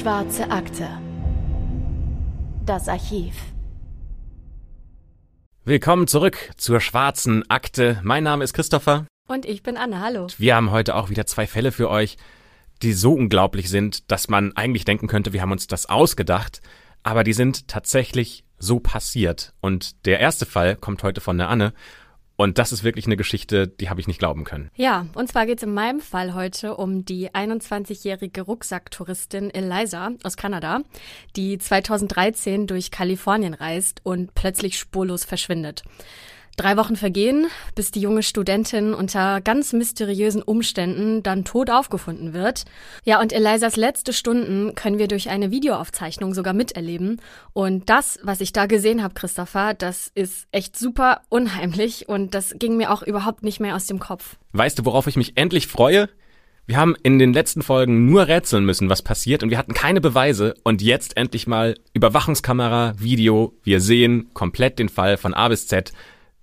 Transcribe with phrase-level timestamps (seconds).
[0.00, 0.88] Schwarze Akte.
[2.64, 3.34] Das Archiv.
[5.66, 8.00] Willkommen zurück zur Schwarzen Akte.
[8.02, 9.04] Mein Name ist Christopher.
[9.28, 10.28] Und ich bin Anne, hallo.
[10.38, 12.16] Wir haben heute auch wieder zwei Fälle für euch,
[12.80, 16.62] die so unglaublich sind, dass man eigentlich denken könnte, wir haben uns das ausgedacht.
[17.02, 19.52] Aber die sind tatsächlich so passiert.
[19.60, 21.74] Und der erste Fall kommt heute von der Anne.
[22.40, 24.70] Und das ist wirklich eine Geschichte, die habe ich nicht glauben können.
[24.74, 30.38] Ja, und zwar geht es in meinem Fall heute um die 21-jährige Rucksacktouristin Eliza aus
[30.38, 30.80] Kanada,
[31.36, 35.82] die 2013 durch Kalifornien reist und plötzlich spurlos verschwindet.
[36.56, 42.64] Drei Wochen vergehen, bis die junge Studentin unter ganz mysteriösen Umständen dann tot aufgefunden wird.
[43.04, 47.20] Ja, und Elisas letzte Stunden können wir durch eine Videoaufzeichnung sogar miterleben.
[47.54, 52.54] Und das, was ich da gesehen habe, Christopher, das ist echt super unheimlich und das
[52.58, 54.36] ging mir auch überhaupt nicht mehr aus dem Kopf.
[54.52, 56.10] Weißt du, worauf ich mich endlich freue?
[56.66, 60.00] Wir haben in den letzten Folgen nur rätseln müssen, was passiert und wir hatten keine
[60.00, 65.66] Beweise und jetzt endlich mal Überwachungskamera, Video, wir sehen komplett den Fall von A bis
[65.66, 65.92] Z.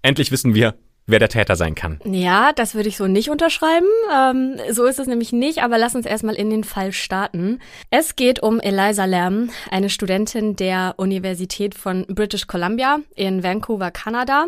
[0.08, 2.00] Endlich wissen wir, wer der Täter sein kann.
[2.06, 3.88] Ja, das würde ich so nicht unterschreiben.
[4.16, 7.60] Ähm, so ist es nämlich nicht, aber lass uns erstmal in den Fall starten.
[7.90, 14.48] Es geht um Eliza Lamb, eine Studentin der Universität von British Columbia in Vancouver, Kanada.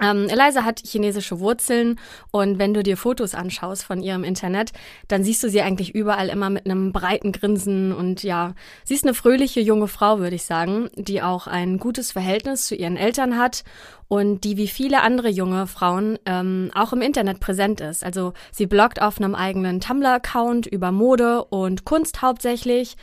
[0.00, 1.98] Ähm, Eliza hat chinesische Wurzeln
[2.30, 4.72] und wenn du dir Fotos anschaust von ihr im Internet,
[5.08, 9.04] dann siehst du sie eigentlich überall immer mit einem breiten Grinsen und ja, sie ist
[9.04, 13.38] eine fröhliche junge Frau, würde ich sagen, die auch ein gutes Verhältnis zu ihren Eltern
[13.38, 13.64] hat
[14.08, 18.04] und die wie viele andere junge Frauen ähm, auch im Internet präsent ist.
[18.04, 22.96] Also sie bloggt auf einem eigenen Tumblr-Account über Mode und Kunst hauptsächlich.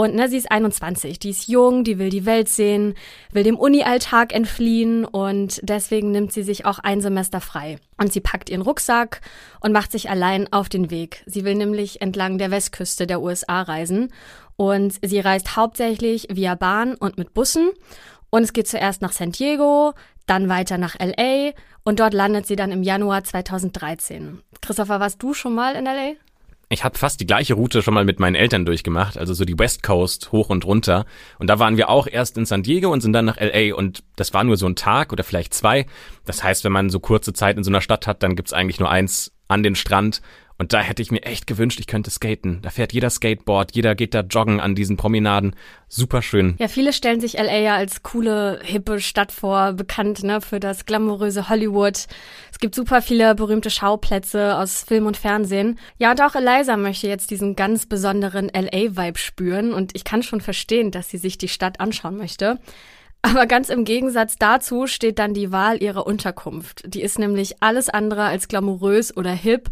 [0.00, 2.94] Und ne, sie ist 21, die ist jung, die will die Welt sehen,
[3.32, 7.76] will dem Uni-Alltag entfliehen und deswegen nimmt sie sich auch ein Semester frei.
[7.98, 9.20] Und sie packt ihren Rucksack
[9.60, 11.22] und macht sich allein auf den Weg.
[11.26, 14.10] Sie will nämlich entlang der Westküste der USA reisen.
[14.56, 17.68] Und sie reist hauptsächlich via Bahn und mit Bussen.
[18.30, 19.92] Und es geht zuerst nach San Diego,
[20.24, 21.50] dann weiter nach LA
[21.84, 24.40] und dort landet sie dann im Januar 2013.
[24.62, 26.14] Christopher, warst du schon mal in LA?
[26.72, 29.58] Ich habe fast die gleiche Route schon mal mit meinen Eltern durchgemacht, also so die
[29.58, 31.04] West Coast hoch und runter.
[31.40, 34.04] Und da waren wir auch erst in San Diego und sind dann nach LA und
[34.14, 35.86] das war nur so ein Tag oder vielleicht zwei.
[36.26, 38.78] Das heißt, wenn man so kurze Zeit in so einer Stadt hat, dann gibt's eigentlich
[38.78, 40.22] nur eins an den Strand
[40.60, 42.58] und da hätte ich mir echt gewünscht, ich könnte skaten.
[42.60, 45.56] Da fährt jeder Skateboard, jeder geht da joggen an diesen Promenaden.
[45.88, 46.54] Super schön.
[46.58, 50.84] Ja, viele stellen sich LA ja als coole, hippe Stadt vor, bekannt ne, für das
[50.84, 52.06] glamouröse Hollywood.
[52.52, 55.78] Es gibt super viele berühmte Schauplätze aus Film und Fernsehen.
[55.96, 60.42] Ja, und auch Eliza möchte jetzt diesen ganz besonderen LA-Vibe spüren und ich kann schon
[60.42, 62.58] verstehen, dass sie sich die Stadt anschauen möchte.
[63.22, 66.82] Aber ganz im Gegensatz dazu steht dann die Wahl ihrer Unterkunft.
[66.86, 69.68] Die ist nämlich alles andere als glamourös oder hip,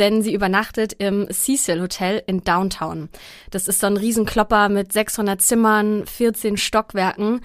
[0.00, 3.08] denn sie übernachtet im Cecil Hotel in Downtown.
[3.50, 7.42] Das ist so ein Riesenklopper mit 600 Zimmern, 14 Stockwerken,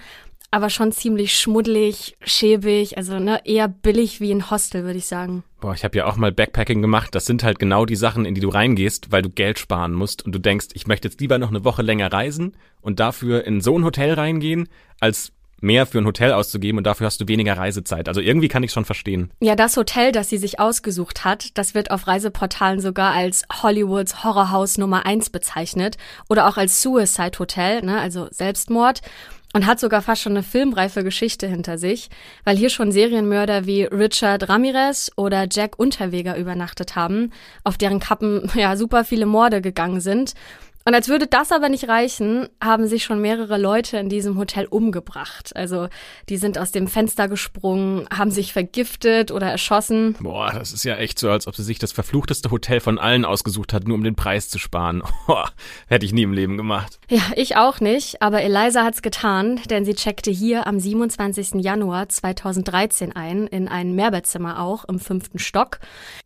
[0.50, 5.44] aber schon ziemlich schmuddelig, schäbig, also ne, eher billig wie ein Hostel, würde ich sagen.
[5.60, 7.14] Boah, ich habe ja auch mal Backpacking gemacht.
[7.14, 10.24] Das sind halt genau die Sachen, in die du reingehst, weil du Geld sparen musst
[10.24, 13.60] und du denkst, ich möchte jetzt lieber noch eine Woche länger reisen und dafür in
[13.60, 14.68] so ein Hotel reingehen,
[15.00, 18.08] als mehr für ein Hotel auszugeben und dafür hast du weniger Reisezeit.
[18.08, 19.30] Also irgendwie kann ich schon verstehen.
[19.40, 24.24] Ja, das Hotel, das sie sich ausgesucht hat, das wird auf Reiseportalen sogar als Hollywoods
[24.24, 25.96] Horrorhaus Nummer eins bezeichnet
[26.28, 29.02] oder auch als Suicide Hotel, ne, also Selbstmord.
[29.54, 32.10] Und hat sogar fast schon eine filmreife Geschichte hinter sich,
[32.44, 37.32] weil hier schon Serienmörder wie Richard Ramirez oder Jack Unterweger übernachtet haben,
[37.64, 40.34] auf deren Kappen ja super viele Morde gegangen sind.
[40.86, 44.66] Und als würde das aber nicht reichen, haben sich schon mehrere Leute in diesem Hotel
[44.66, 45.50] umgebracht.
[45.56, 45.88] Also
[46.28, 50.14] die sind aus dem Fenster gesprungen, haben sich vergiftet oder erschossen.
[50.20, 53.24] Boah, das ist ja echt so, als ob sie sich das verfluchteste Hotel von allen
[53.24, 55.02] ausgesucht hat, nur um den Preis zu sparen.
[55.28, 55.42] Oh,
[55.88, 57.00] hätte ich nie im Leben gemacht.
[57.08, 61.54] Ja, ich auch nicht, aber Eliza hat's getan, denn sie checkte hier am 27.
[61.64, 65.80] Januar 2013 ein, in ein Mehrbettzimmer auch, im fünften Stock.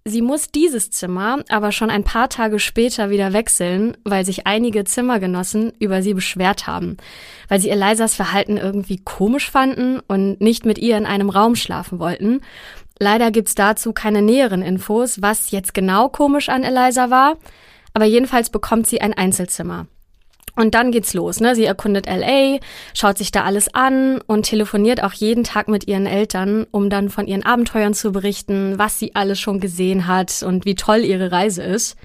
[0.04, 4.82] Sie muss dieses Zimmer aber schon ein paar Tage später wieder wechseln, weil sich einige
[4.82, 6.96] Zimmergenossen über sie beschwert haben,
[7.48, 12.00] weil sie Elisas Verhalten irgendwie komisch fanden und nicht mit ihr in einem Raum schlafen
[12.00, 12.40] wollten.
[12.98, 17.36] Leider gibt's dazu keine näheren Infos, was jetzt genau komisch an Eliza war,
[17.94, 19.86] aber jedenfalls bekommt sie ein Einzelzimmer.
[20.56, 21.54] Und dann geht's los, ne?
[21.54, 22.58] Sie erkundet LA,
[22.92, 27.08] schaut sich da alles an und telefoniert auch jeden Tag mit ihren Eltern, um dann
[27.08, 31.30] von ihren Abenteuern zu berichten, was sie alles schon gesehen hat und wie toll ihre
[31.30, 31.96] Reise ist.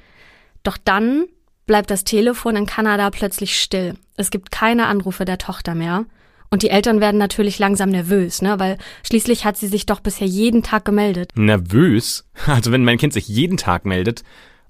[0.62, 1.26] Doch dann
[1.66, 3.96] bleibt das Telefon in Kanada plötzlich still.
[4.18, 6.06] Es gibt keine Anrufe der Tochter mehr.
[6.52, 8.60] Und die Eltern werden natürlich langsam nervös, ne?
[8.60, 11.32] Weil schließlich hat sie sich doch bisher jeden Tag gemeldet.
[11.36, 12.26] Nervös?
[12.48, 14.24] Also wenn mein Kind sich jeden Tag meldet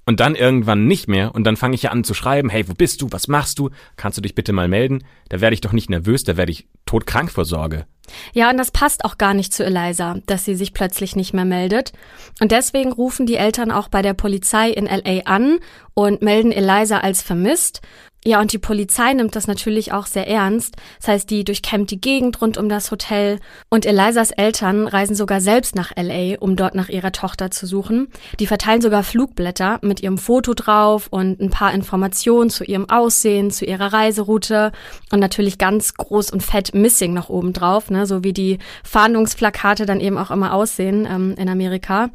[0.06, 2.74] und dann irgendwann nicht mehr und dann fange ich ja an zu schreiben, hey, wo
[2.74, 5.04] bist du, was machst du, kannst du dich bitte mal melden?
[5.30, 7.86] Da werde ich doch nicht nervös, da werde ich todkrank vor Sorge.
[8.34, 11.46] Ja, und das passt auch gar nicht zu Eliza, dass sie sich plötzlich nicht mehr
[11.46, 11.92] meldet.
[12.40, 15.58] Und deswegen rufen die Eltern auch bei der Polizei in LA an
[15.96, 17.82] und melden Eliza als vermisst.
[18.28, 20.78] Ja, und die Polizei nimmt das natürlich auch sehr ernst.
[20.98, 23.40] Das heißt, die durchkämmt die Gegend rund um das Hotel
[23.70, 28.08] und Elisas Eltern reisen sogar selbst nach LA, um dort nach ihrer Tochter zu suchen.
[28.40, 33.52] Die verteilen sogar Flugblätter mit ihrem Foto drauf und ein paar Informationen zu ihrem Aussehen,
[33.52, 34.72] zu ihrer Reiseroute
[35.12, 39.86] und natürlich ganz groß und fett Missing noch oben drauf, ne, so wie die Fahndungsplakate
[39.86, 42.10] dann eben auch immer aussehen ähm, in Amerika.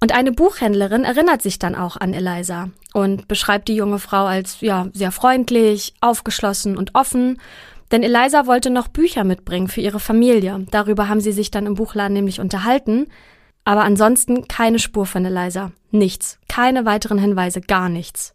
[0.00, 4.60] Und eine Buchhändlerin erinnert sich dann auch an Eliza und beschreibt die junge Frau als
[4.60, 7.40] ja sehr freundlich, aufgeschlossen und offen.
[7.92, 10.66] Denn Eliza wollte noch Bücher mitbringen für ihre Familie.
[10.70, 13.06] Darüber haben sie sich dann im Buchladen nämlich unterhalten.
[13.64, 15.72] Aber ansonsten keine Spur von Eliza.
[15.90, 16.38] Nichts.
[16.48, 18.34] Keine weiteren Hinweise, gar nichts.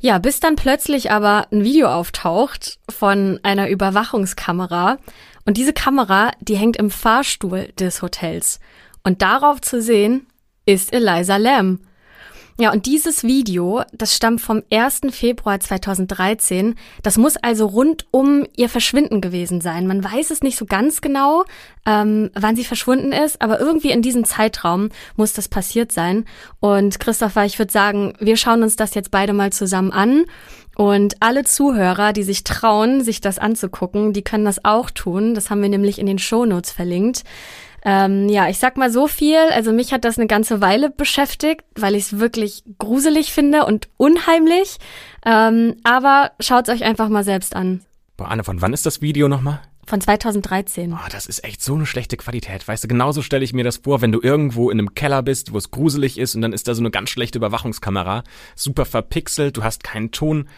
[0.00, 4.98] Ja, bis dann plötzlich aber ein Video auftaucht von einer Überwachungskamera.
[5.46, 8.60] Und diese Kamera, die hängt im Fahrstuhl des Hotels.
[9.02, 10.26] Und darauf zu sehen
[10.66, 11.80] ist Eliza Lamb.
[12.58, 15.02] Ja, und dieses Video, das stammt vom 1.
[15.10, 16.74] Februar 2013.
[17.02, 19.86] Das muss also rund um ihr Verschwinden gewesen sein.
[19.86, 21.44] Man weiß es nicht so ganz genau,
[21.84, 26.24] ähm, wann sie verschwunden ist, aber irgendwie in diesem Zeitraum muss das passiert sein.
[26.58, 30.24] Und Christopher, ich würde sagen, wir schauen uns das jetzt beide mal zusammen an.
[30.76, 35.34] Und alle Zuhörer, die sich trauen, sich das anzugucken, die können das auch tun.
[35.34, 37.22] Das haben wir nämlich in den Shownotes verlinkt.
[37.88, 39.38] Ähm, ja, ich sag mal so viel.
[39.52, 43.88] Also mich hat das eine ganze Weile beschäftigt, weil ich es wirklich gruselig finde und
[43.96, 44.78] unheimlich.
[45.24, 47.82] Ähm, aber schaut euch einfach mal selbst an.
[48.16, 49.60] Boah, Anne, von wann ist das Video nochmal?
[49.86, 50.94] Von 2013.
[50.94, 52.66] Oh, das ist echt so eine schlechte Qualität.
[52.66, 55.52] Weißt du, genauso stelle ich mir das vor, wenn du irgendwo in einem Keller bist,
[55.52, 58.24] wo es gruselig ist und dann ist da so eine ganz schlechte Überwachungskamera,
[58.56, 60.48] super verpixelt, du hast keinen Ton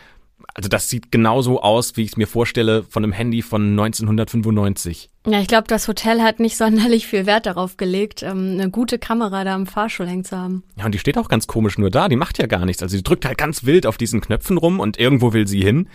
[0.54, 5.08] also das sieht genauso aus, wie ich es mir vorstelle, von einem Handy von 1995.
[5.26, 8.98] Ja, ich glaube, das Hotel hat nicht sonderlich viel Wert darauf gelegt, ähm, eine gute
[8.98, 10.62] Kamera da im Fahrstuhl hängen zu haben.
[10.76, 12.82] Ja, und die steht auch ganz komisch nur da, die macht ja gar nichts.
[12.82, 15.88] Also sie drückt halt ganz wild auf diesen Knöpfen rum und irgendwo will sie hin.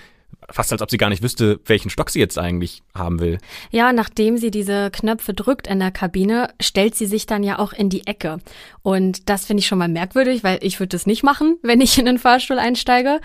[0.49, 3.37] Fast als ob sie gar nicht wüsste, welchen Stock sie jetzt eigentlich haben will.
[3.71, 7.71] Ja, nachdem sie diese Knöpfe drückt in der Kabine, stellt sie sich dann ja auch
[7.71, 8.39] in die Ecke.
[8.81, 11.97] Und das finde ich schon mal merkwürdig, weil ich würde das nicht machen, wenn ich
[11.97, 13.19] in den Fahrstuhl einsteige.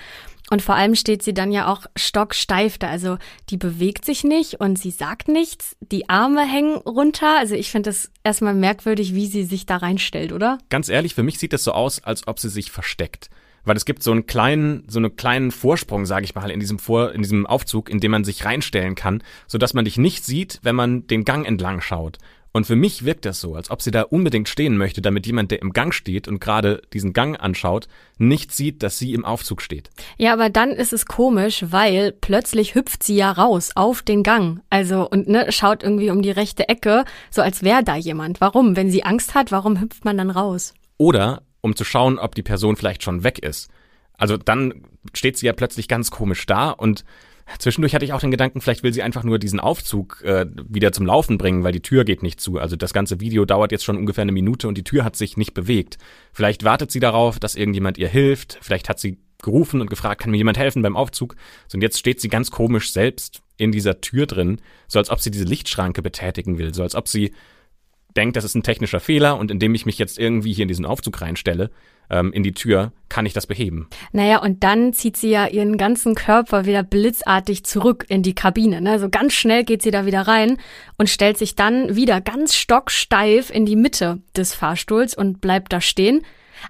[0.51, 2.89] Und vor allem steht sie dann ja auch stocksteif da.
[2.89, 3.19] Also
[3.51, 5.77] die bewegt sich nicht und sie sagt nichts.
[5.81, 7.39] Die Arme hängen runter.
[7.39, 10.59] Also ich finde das erstmal merkwürdig, wie sie sich da reinstellt, oder?
[10.71, 13.29] Ganz ehrlich, für mich sieht das so aus, als ob sie sich versteckt.
[13.65, 16.79] Weil es gibt so einen kleinen, so einen kleinen Vorsprung, sage ich mal, in diesem
[16.79, 20.61] Vor, in diesem Aufzug, in dem man sich reinstellen kann, sodass man dich nicht sieht,
[20.63, 22.17] wenn man den Gang entlang schaut.
[22.59, 25.53] Und für mich wirkt das so, als ob sie da unbedingt stehen möchte, damit jemand,
[25.53, 29.63] der im Gang steht und gerade diesen Gang anschaut, nicht sieht, dass sie im Aufzug
[29.63, 29.91] steht.
[30.17, 34.61] Ja, aber dann ist es komisch, weil plötzlich hüpft sie ja raus auf den Gang.
[34.71, 38.41] Also und ne, schaut irgendwie um die rechte Ecke, so als wäre da jemand.
[38.41, 38.75] Warum?
[38.75, 40.75] Wenn sie Angst hat, warum hüpft man dann raus?
[40.97, 43.71] Oder um zu schauen, ob die Person vielleicht schon weg ist.
[44.15, 44.83] Also dann
[45.15, 47.05] steht sie ja plötzlich ganz komisch da und
[47.59, 50.93] Zwischendurch hatte ich auch den Gedanken, vielleicht will sie einfach nur diesen Aufzug äh, wieder
[50.93, 52.59] zum Laufen bringen, weil die Tür geht nicht zu.
[52.59, 55.37] Also das ganze Video dauert jetzt schon ungefähr eine Minute und die Tür hat sich
[55.37, 55.99] nicht bewegt.
[56.33, 58.59] Vielleicht wartet sie darauf, dass irgendjemand ihr hilft.
[58.61, 61.37] Vielleicht hat sie gerufen und gefragt, kann mir jemand helfen beim Aufzug?
[61.69, 65.21] So, und jetzt steht sie ganz komisch selbst in dieser Tür drin, so als ob
[65.21, 67.33] sie diese Lichtschranke betätigen will, so als ob sie
[68.17, 70.87] denkt, das ist ein technischer Fehler und indem ich mich jetzt irgendwie hier in diesen
[70.87, 71.71] Aufzug reinstelle,
[72.11, 73.89] ähm, in die Tür, kann ich das beheben.
[74.13, 78.81] Naja, und dann zieht sie ja ihren ganzen Körper wieder blitzartig zurück in die Kabine.
[78.81, 78.93] Ne?
[78.93, 80.59] Also ganz schnell geht sie da wieder rein
[80.99, 85.81] und stellt sich dann wieder ganz stocksteif in die Mitte des Fahrstuhls und bleibt da
[85.81, 86.23] stehen.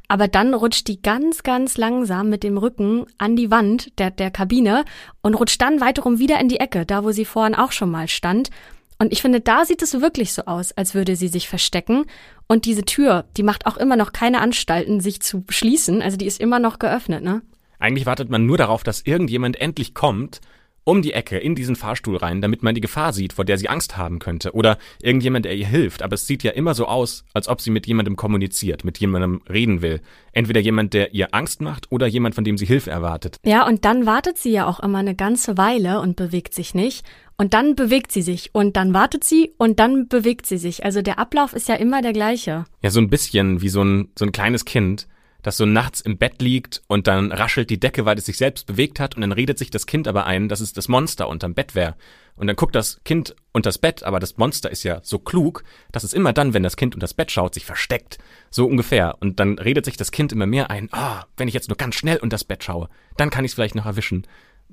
[0.06, 4.30] Aber dann rutscht die ganz, ganz langsam mit dem Rücken an die Wand der, der
[4.30, 4.84] Kabine
[5.22, 8.08] und rutscht dann weiterum wieder in die Ecke, da wo sie vorhin auch schon mal
[8.08, 8.50] stand.
[8.98, 12.06] Und ich finde, da sieht es wirklich so aus, als würde sie sich verstecken.
[12.48, 16.02] Und diese Tür, die macht auch immer noch keine Anstalten, sich zu schließen.
[16.02, 17.42] Also die ist immer noch geöffnet, ne?
[17.78, 20.40] Eigentlich wartet man nur darauf, dass irgendjemand endlich kommt
[20.88, 23.68] um die Ecke in diesen Fahrstuhl rein, damit man die Gefahr sieht, vor der sie
[23.68, 24.54] Angst haben könnte.
[24.54, 26.00] Oder irgendjemand, der ihr hilft.
[26.00, 29.42] Aber es sieht ja immer so aus, als ob sie mit jemandem kommuniziert, mit jemandem
[29.50, 30.00] reden will.
[30.32, 33.36] Entweder jemand, der ihr Angst macht oder jemand, von dem sie Hilfe erwartet.
[33.44, 37.04] Ja, und dann wartet sie ja auch immer eine ganze Weile und bewegt sich nicht.
[37.40, 40.84] Und dann bewegt sie sich und dann wartet sie und dann bewegt sie sich.
[40.84, 42.64] Also der Ablauf ist ja immer der gleiche.
[42.82, 45.06] Ja, so ein bisschen wie so ein, so ein kleines Kind,
[45.42, 48.66] das so nachts im Bett liegt und dann raschelt die Decke, weil es sich selbst
[48.66, 51.54] bewegt hat und dann redet sich das Kind aber ein, dass es das Monster unterm
[51.54, 51.94] Bett wäre.
[52.34, 56.02] Und dann guckt das Kind unters Bett, aber das Monster ist ja so klug, dass
[56.02, 58.18] es immer dann, wenn das Kind unters Bett schaut, sich versteckt.
[58.50, 59.16] So ungefähr.
[59.20, 61.94] Und dann redet sich das Kind immer mehr ein, ah, wenn ich jetzt nur ganz
[61.94, 64.26] schnell unters Bett schaue, dann kann ich es vielleicht noch erwischen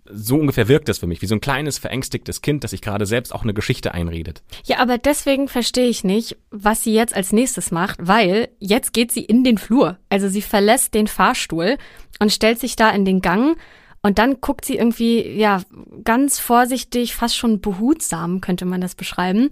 [0.08, 3.06] so ungefähr wirkt das für mich, wie so ein kleines verängstigtes Kind, das sich gerade
[3.06, 4.44] selbst auch eine Geschichte einredet.
[4.66, 9.12] Ja, aber deswegen verstehe ich nicht, was sie jetzt als nächstes macht, weil jetzt geht
[9.12, 9.98] sie in den Flur.
[10.10, 11.78] Also sie verlässt den Fahrstuhl
[12.20, 13.58] und stellt sich da in den Gang
[14.06, 15.64] und dann guckt sie irgendwie, ja,
[16.04, 19.50] ganz vorsichtig, fast schon behutsam, könnte man das beschreiben,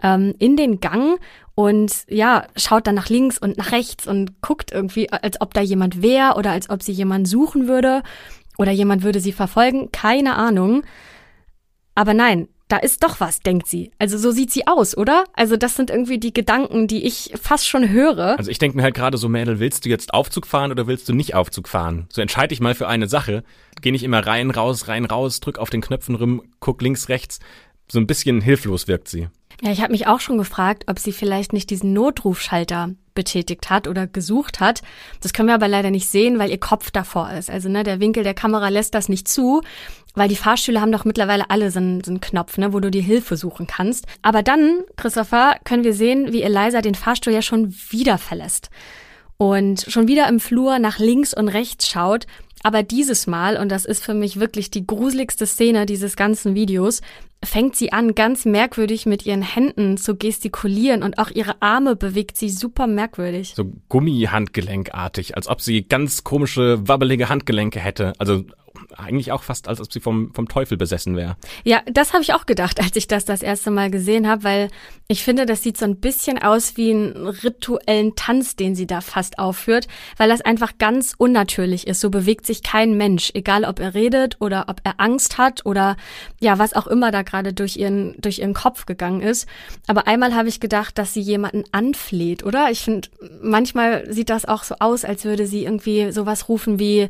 [0.00, 1.18] ähm, in den Gang
[1.56, 5.60] und ja, schaut dann nach links und nach rechts und guckt irgendwie, als ob da
[5.60, 8.04] jemand wäre oder als ob sie jemanden suchen würde.
[8.58, 10.82] Oder jemand würde sie verfolgen, keine Ahnung.
[11.94, 13.92] Aber nein, da ist doch was, denkt sie.
[13.98, 15.24] Also so sieht sie aus, oder?
[15.34, 18.36] Also das sind irgendwie die Gedanken, die ich fast schon höre.
[18.38, 21.08] Also ich denke mir halt gerade so, Mädel, willst du jetzt Aufzug fahren oder willst
[21.08, 22.06] du nicht Aufzug fahren?
[22.10, 23.44] So entscheide ich mal für eine Sache.
[23.82, 27.38] Geh nicht immer rein, raus, rein, raus, drück auf den Knöpfen rum, guck links, rechts.
[27.90, 29.28] So ein bisschen hilflos wirkt sie.
[29.62, 33.88] Ja, ich habe mich auch schon gefragt, ob sie vielleicht nicht diesen Notrufschalter betätigt hat
[33.88, 34.82] oder gesucht hat.
[35.22, 37.50] Das können wir aber leider nicht sehen, weil ihr Kopf davor ist.
[37.50, 39.62] Also ne, der Winkel der Kamera lässt das nicht zu,
[40.14, 42.90] weil die Fahrstühle haben doch mittlerweile alle so einen, so einen Knopf, ne, wo du
[42.90, 44.06] die Hilfe suchen kannst.
[44.20, 48.68] Aber dann, Christopher, können wir sehen, wie Eliza den Fahrstuhl ja schon wieder verlässt
[49.38, 52.26] und schon wieder im Flur nach links und rechts schaut.
[52.66, 57.00] Aber dieses Mal, und das ist für mich wirklich die gruseligste Szene dieses ganzen Videos,
[57.44, 62.36] fängt sie an, ganz merkwürdig mit ihren Händen zu gestikulieren und auch ihre Arme bewegt
[62.36, 63.52] sie super merkwürdig.
[63.54, 68.14] So Gummihandgelenkartig, als ob sie ganz komische, wabbelige Handgelenke hätte.
[68.18, 68.42] Also
[68.96, 71.36] eigentlich auch fast, als ob sie vom, vom Teufel besessen wäre.
[71.64, 74.68] Ja, das habe ich auch gedacht, als ich das das erste Mal gesehen habe, weil
[75.08, 79.00] ich finde, das sieht so ein bisschen aus wie einen rituellen Tanz, den sie da
[79.00, 82.00] fast aufführt, weil das einfach ganz unnatürlich ist.
[82.00, 85.96] So bewegt sich kein Mensch, egal ob er redet oder ob er Angst hat oder
[86.40, 89.48] ja, was auch immer da gerade durch ihren, durch ihren Kopf gegangen ist.
[89.86, 92.70] Aber einmal habe ich gedacht, dass sie jemanden anfleht, oder?
[92.70, 93.08] Ich finde,
[93.40, 97.08] manchmal sieht das auch so aus, als würde sie irgendwie sowas rufen wie,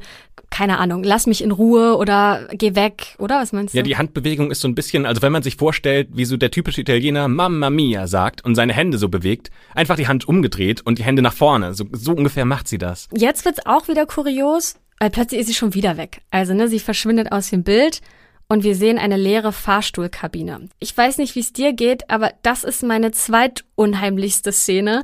[0.56, 3.40] keine Ahnung, lass mich in Ruhe oder geh weg, oder?
[3.40, 3.76] Was meinst du?
[3.76, 6.50] Ja, die Handbewegung ist so ein bisschen, also wenn man sich vorstellt, wie so der
[6.50, 10.98] typische Italiener Mamma mia sagt und seine Hände so bewegt, einfach die Hand umgedreht und
[10.98, 11.74] die Hände nach vorne.
[11.74, 13.06] So, so ungefähr macht sie das.
[13.14, 16.22] Jetzt wird's auch wieder kurios, weil plötzlich ist sie schon wieder weg.
[16.30, 18.00] Also, ne, sie verschwindet aus dem Bild
[18.48, 20.70] und wir sehen eine leere Fahrstuhlkabine.
[20.78, 25.02] Ich weiß nicht, wie es dir geht, aber das ist meine zweitunheimlichste Szene,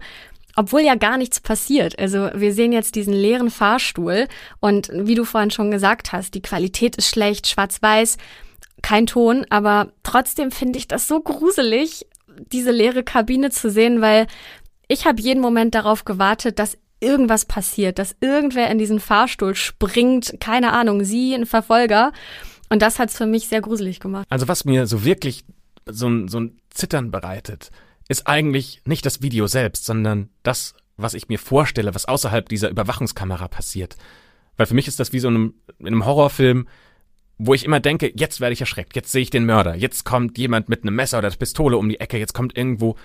[0.56, 1.98] obwohl ja gar nichts passiert.
[1.98, 4.26] Also wir sehen jetzt diesen leeren Fahrstuhl
[4.60, 8.16] und wie du vorhin schon gesagt hast, die Qualität ist schlecht, schwarz-weiß,
[8.82, 12.06] kein Ton, aber trotzdem finde ich das so gruselig,
[12.50, 14.26] diese leere Kabine zu sehen, weil
[14.88, 20.36] ich habe jeden Moment darauf gewartet, dass irgendwas passiert, dass irgendwer in diesen Fahrstuhl springt,
[20.40, 22.12] keine Ahnung, sie, ein Verfolger.
[22.68, 24.26] Und das hat's für mich sehr gruselig gemacht.
[24.30, 25.44] Also was mir so wirklich
[25.86, 27.70] so ein, so ein Zittern bereitet,
[28.12, 32.70] ist eigentlich nicht das Video selbst, sondern das, was ich mir vorstelle, was außerhalb dieser
[32.70, 33.96] Überwachungskamera passiert.
[34.56, 36.68] Weil für mich ist das wie so in einem, in einem Horrorfilm,
[37.38, 40.38] wo ich immer denke, jetzt werde ich erschreckt, jetzt sehe ich den Mörder, jetzt kommt
[40.38, 42.96] jemand mit einem Messer oder Pistole um die Ecke, jetzt kommt irgendwo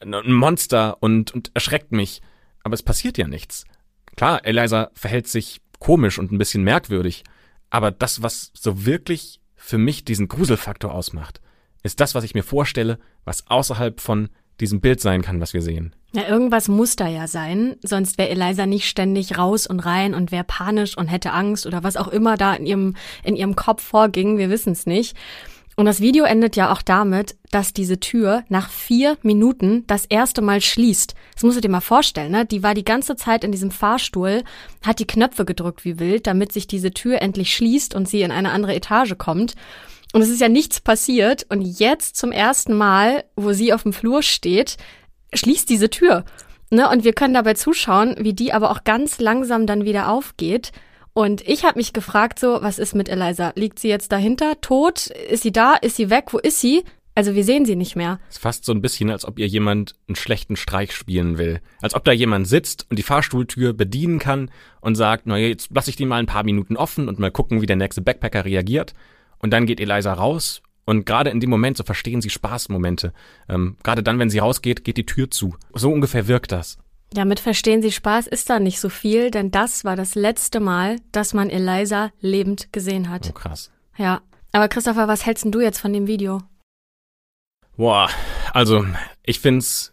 [0.00, 2.20] ein Monster und, und erschreckt mich.
[2.62, 3.64] Aber es passiert ja nichts.
[4.16, 7.24] Klar, Eliza verhält sich komisch und ein bisschen merkwürdig,
[7.70, 11.40] aber das, was so wirklich für mich diesen Gruselfaktor ausmacht,
[11.82, 14.28] ist das, was ich mir vorstelle, was außerhalb von
[14.60, 15.94] diesem Bild sein kann, was wir sehen.
[16.12, 20.32] Ja, irgendwas muss da ja sein, sonst wäre Eliza nicht ständig raus und rein und
[20.32, 23.82] wäre panisch und hätte Angst oder was auch immer da in ihrem, in ihrem Kopf
[23.82, 25.16] vorging, wir wissen es nicht.
[25.76, 30.42] Und das Video endet ja auch damit, dass diese Tür nach vier Minuten das erste
[30.42, 31.14] Mal schließt.
[31.32, 32.44] Das musst du dir mal vorstellen, ne?
[32.44, 34.42] Die war die ganze Zeit in diesem Fahrstuhl,
[34.82, 38.30] hat die Knöpfe gedrückt wie wild, damit sich diese Tür endlich schließt und sie in
[38.30, 39.54] eine andere Etage kommt.
[40.12, 41.46] Und es ist ja nichts passiert.
[41.48, 44.76] Und jetzt zum ersten Mal, wo sie auf dem Flur steht,
[45.32, 46.24] schließt diese Tür.
[46.70, 46.88] Ne?
[46.88, 50.72] Und wir können dabei zuschauen, wie die aber auch ganz langsam dann wieder aufgeht.
[51.12, 53.52] Und ich habe mich gefragt, so, was ist mit Eliza?
[53.56, 55.08] Liegt sie jetzt dahinter, tot?
[55.08, 55.74] Ist sie da?
[55.74, 56.26] Ist sie weg?
[56.30, 56.84] Wo ist sie?
[57.16, 58.20] Also wir sehen sie nicht mehr.
[58.28, 61.60] Es ist fast so ein bisschen, als ob ihr jemand einen schlechten Streich spielen will.
[61.82, 64.50] Als ob da jemand sitzt und die Fahrstuhltür bedienen kann
[64.80, 67.60] und sagt, naja, jetzt lasse ich die mal ein paar Minuten offen und mal gucken,
[67.60, 68.94] wie der nächste Backpacker reagiert.
[69.40, 73.12] Und dann geht Eliza raus und gerade in dem Moment, so verstehen sie Spaßmomente.
[73.48, 75.56] Ähm, gerade dann, wenn sie rausgeht, geht die Tür zu.
[75.74, 76.78] So ungefähr wirkt das.
[77.12, 80.96] Damit verstehen Sie Spaß ist da nicht so viel, denn das war das letzte Mal,
[81.10, 83.26] dass man Eliza lebend gesehen hat.
[83.30, 83.70] Oh, krass.
[83.96, 84.20] Ja.
[84.52, 86.40] Aber Christopher, was hältst denn du jetzt von dem Video?
[87.76, 88.10] Boah,
[88.52, 88.84] also
[89.24, 89.92] ich find's,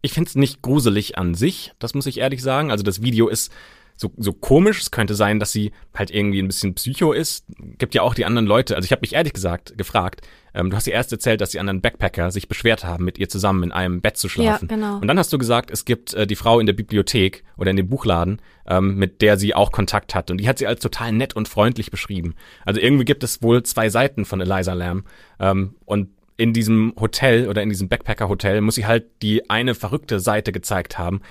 [0.00, 2.70] ich find's nicht gruselig an sich, das muss ich ehrlich sagen.
[2.70, 3.50] Also das Video ist
[3.96, 4.80] so, so komisch.
[4.80, 7.46] Es könnte sein, dass sie halt irgendwie ein bisschen psycho ist.
[7.78, 8.76] Gibt ja auch die anderen Leute.
[8.76, 10.20] Also ich habe mich ehrlich gesagt gefragt,
[10.54, 13.28] ähm, du hast ihr erst erzählt, dass die anderen Backpacker sich beschwert haben, mit ihr
[13.28, 14.68] zusammen in einem Bett zu schlafen.
[14.70, 14.96] Ja, genau.
[14.98, 17.76] Und dann hast du gesagt, es gibt äh, die Frau in der Bibliothek oder in
[17.76, 20.30] dem Buchladen, ähm, mit der sie auch Kontakt hat.
[20.30, 22.34] Und die hat sie als total nett und freundlich beschrieben.
[22.64, 25.06] Also irgendwie gibt es wohl zwei Seiten von Eliza Lamb.
[25.38, 30.20] Ähm, und in diesem Hotel oder in diesem Backpacker-Hotel muss sie halt die eine verrückte
[30.20, 31.22] Seite gezeigt haben.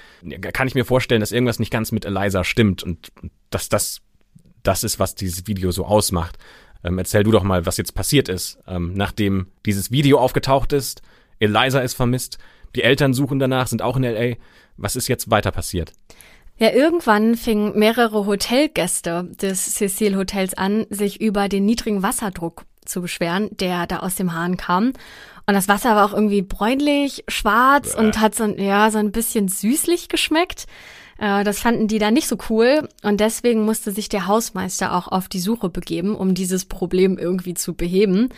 [0.54, 3.12] Kann ich mir vorstellen, dass irgendwas nicht ganz mit Eliza stimmt und
[3.50, 4.02] dass das
[4.64, 6.38] das ist, was dieses Video so ausmacht.
[6.84, 11.02] Ähm, erzähl du doch mal, was jetzt passiert ist, ähm, nachdem dieses Video aufgetaucht ist.
[11.40, 12.38] Eliza ist vermisst.
[12.76, 14.36] Die Eltern suchen danach, sind auch in LA.
[14.78, 15.94] Was ist jetzt weiter passiert?
[16.58, 23.02] Ja, irgendwann fingen mehrere Hotelgäste des Cecil Hotels an, sich über den niedrigen Wasserdruck zu
[23.02, 24.94] beschweren, der da aus dem Hahn kam.
[25.48, 28.00] Und das Wasser war auch irgendwie bräunlich, schwarz ja.
[28.00, 30.66] und hat so, ja, so ein bisschen süßlich geschmeckt.
[31.18, 35.08] Äh, das fanden die da nicht so cool und deswegen musste sich der Hausmeister auch
[35.08, 38.30] auf die Suche begeben, um dieses Problem irgendwie zu beheben.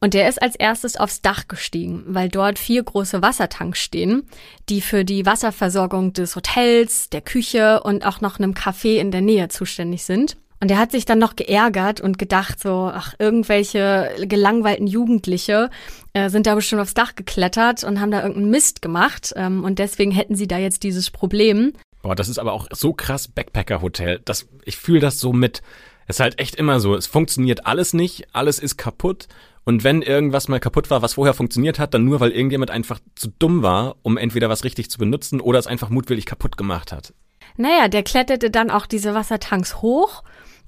[0.00, 4.24] Und der ist als erstes aufs Dach gestiegen, weil dort vier große Wassertanks stehen,
[4.68, 9.20] die für die Wasserversorgung des Hotels, der Küche und auch noch einem Café in der
[9.20, 10.36] Nähe zuständig sind.
[10.62, 15.70] Und er hat sich dann noch geärgert und gedacht, so, ach, irgendwelche gelangweilten Jugendliche
[16.12, 19.32] äh, sind da bestimmt aufs Dach geklettert und haben da irgendeinen Mist gemacht.
[19.34, 21.72] Ähm, und deswegen hätten sie da jetzt dieses Problem.
[22.02, 24.20] Boah, das ist aber auch so krass Backpacker-Hotel.
[24.24, 25.62] Das, ich fühle das so mit.
[26.06, 26.94] Es ist halt echt immer so.
[26.94, 29.26] Es funktioniert alles nicht, alles ist kaputt.
[29.64, 33.00] Und wenn irgendwas mal kaputt war, was vorher funktioniert hat, dann nur, weil irgendjemand einfach
[33.16, 36.92] zu dumm war, um entweder was richtig zu benutzen oder es einfach mutwillig kaputt gemacht
[36.92, 37.14] hat.
[37.56, 40.22] Naja, der kletterte dann auch diese Wassertanks hoch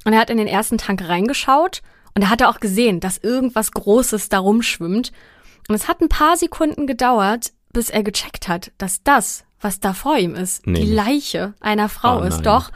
[0.04, 1.82] und er hat in den ersten Tank reingeschaut
[2.14, 5.12] und er hatte auch gesehen, dass irgendwas Großes da rumschwimmt.
[5.68, 9.94] Und es hat ein paar Sekunden gedauert, bis er gecheckt hat, dass das, was da
[9.94, 10.80] vor ihm ist, nee.
[10.80, 12.70] die Leiche einer Frau oh, ist, doch.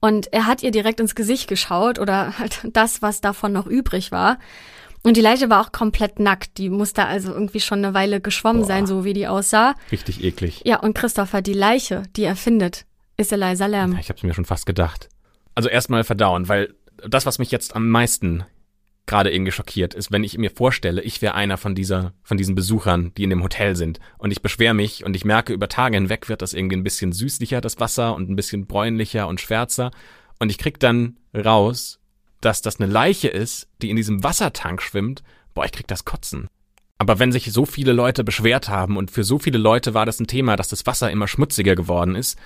[0.00, 4.12] Und er hat ihr direkt ins Gesicht geschaut oder halt das, was davon noch übrig
[4.12, 4.38] war.
[5.02, 6.58] Und die Leiche war auch komplett nackt.
[6.58, 8.68] Die musste also irgendwie schon eine Weile geschwommen Boah.
[8.68, 9.74] sein, so wie die aussah.
[9.90, 10.62] Richtig eklig.
[10.64, 12.86] Ja, und Christopher, die Leiche, die er findet,
[13.16, 13.98] ist Eliza Lamb.
[13.98, 15.08] Ich hab's mir schon fast gedacht
[15.56, 16.74] also erstmal verdauen, weil
[17.08, 18.44] das, was mich jetzt am meisten
[19.06, 22.54] gerade irgendwie schockiert, ist, wenn ich mir vorstelle, ich wäre einer von dieser, von diesen
[22.54, 24.00] Besuchern, die in dem Hotel sind.
[24.18, 27.12] Und ich beschwere mich und ich merke, über Tage hinweg wird das irgendwie ein bisschen
[27.12, 29.92] süßlicher, das Wasser und ein bisschen bräunlicher und schwärzer.
[30.38, 32.00] Und ich krieg dann raus,
[32.40, 35.22] dass das eine Leiche ist, die in diesem Wassertank schwimmt,
[35.54, 36.48] boah, ich krieg das Kotzen.
[36.98, 40.18] Aber wenn sich so viele Leute beschwert haben und für so viele Leute war das
[40.20, 42.38] ein Thema, dass das Wasser immer schmutziger geworden ist,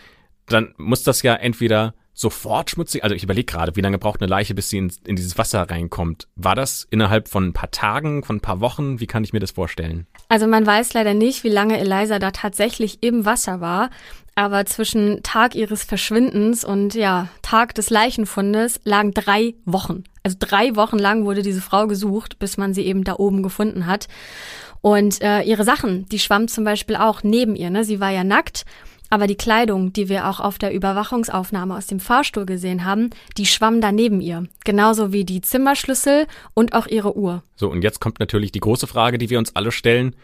[0.47, 3.03] dann muss das ja entweder sofort schmutzig?
[3.03, 5.63] Also ich überlege gerade, wie lange braucht eine Leiche, bis sie in, in, dieses Wasser
[5.63, 6.29] reinkommt?
[6.37, 9.01] War das innerhalb von ein paar Tagen, von ein paar Wochen?
[9.01, 10.07] Wie kann ich mir das vorstellen?
[10.29, 13.91] Also man weiß leider nicht, wie lange Eliza da tatsächlich im Wasser war.
[14.35, 20.05] Aber zwischen Tag ihres Verschwindens und ja, Tag des Leichenfundes lagen drei Wochen.
[20.23, 23.87] Also drei Wochen lang wurde diese Frau gesucht, bis man sie eben da oben gefunden
[23.87, 24.09] hat.
[24.83, 27.71] Und äh, ihre Sachen, die schwamm zum Beispiel auch neben ihr.
[27.71, 27.85] Ne?
[27.85, 28.65] Sie war ja nackt
[29.11, 33.47] aber die Kleidung, die wir auch auf der Überwachungsaufnahme aus dem Fahrstuhl gesehen haben, die
[33.47, 34.47] schwamm da ihr.
[34.65, 37.43] Genauso wie die Zimmerschlüssel und auch ihre Uhr.
[37.57, 40.15] So, und jetzt kommt natürlich die große Frage, die wir uns alle stellen.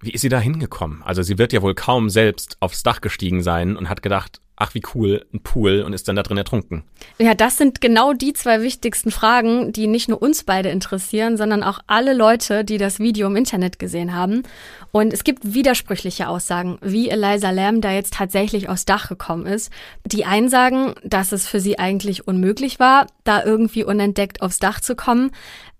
[0.00, 1.02] Wie ist sie da hingekommen?
[1.02, 4.74] Also sie wird ja wohl kaum selbst aufs Dach gestiegen sein und hat gedacht, ach
[4.74, 6.82] wie cool, ein Pool und ist dann da drin ertrunken.
[7.18, 11.62] Ja, das sind genau die zwei wichtigsten Fragen, die nicht nur uns beide interessieren, sondern
[11.62, 14.42] auch alle Leute, die das Video im Internet gesehen haben.
[14.90, 19.70] Und es gibt widersprüchliche Aussagen, wie Eliza Lamb da jetzt tatsächlich aufs Dach gekommen ist.
[20.04, 24.80] Die einen sagen, dass es für sie eigentlich unmöglich war, da irgendwie unentdeckt aufs Dach
[24.80, 25.30] zu kommen,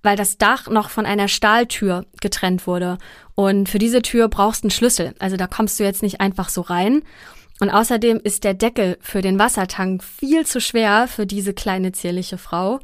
[0.05, 2.99] weil das Dach noch von einer Stahltür getrennt wurde.
[3.35, 5.15] Und für diese Tür brauchst du einen Schlüssel.
[5.19, 7.03] Also da kommst du jetzt nicht einfach so rein.
[7.61, 12.39] Und außerdem ist der Deckel für den Wassertank viel zu schwer für diese kleine zierliche
[12.39, 12.79] Frau,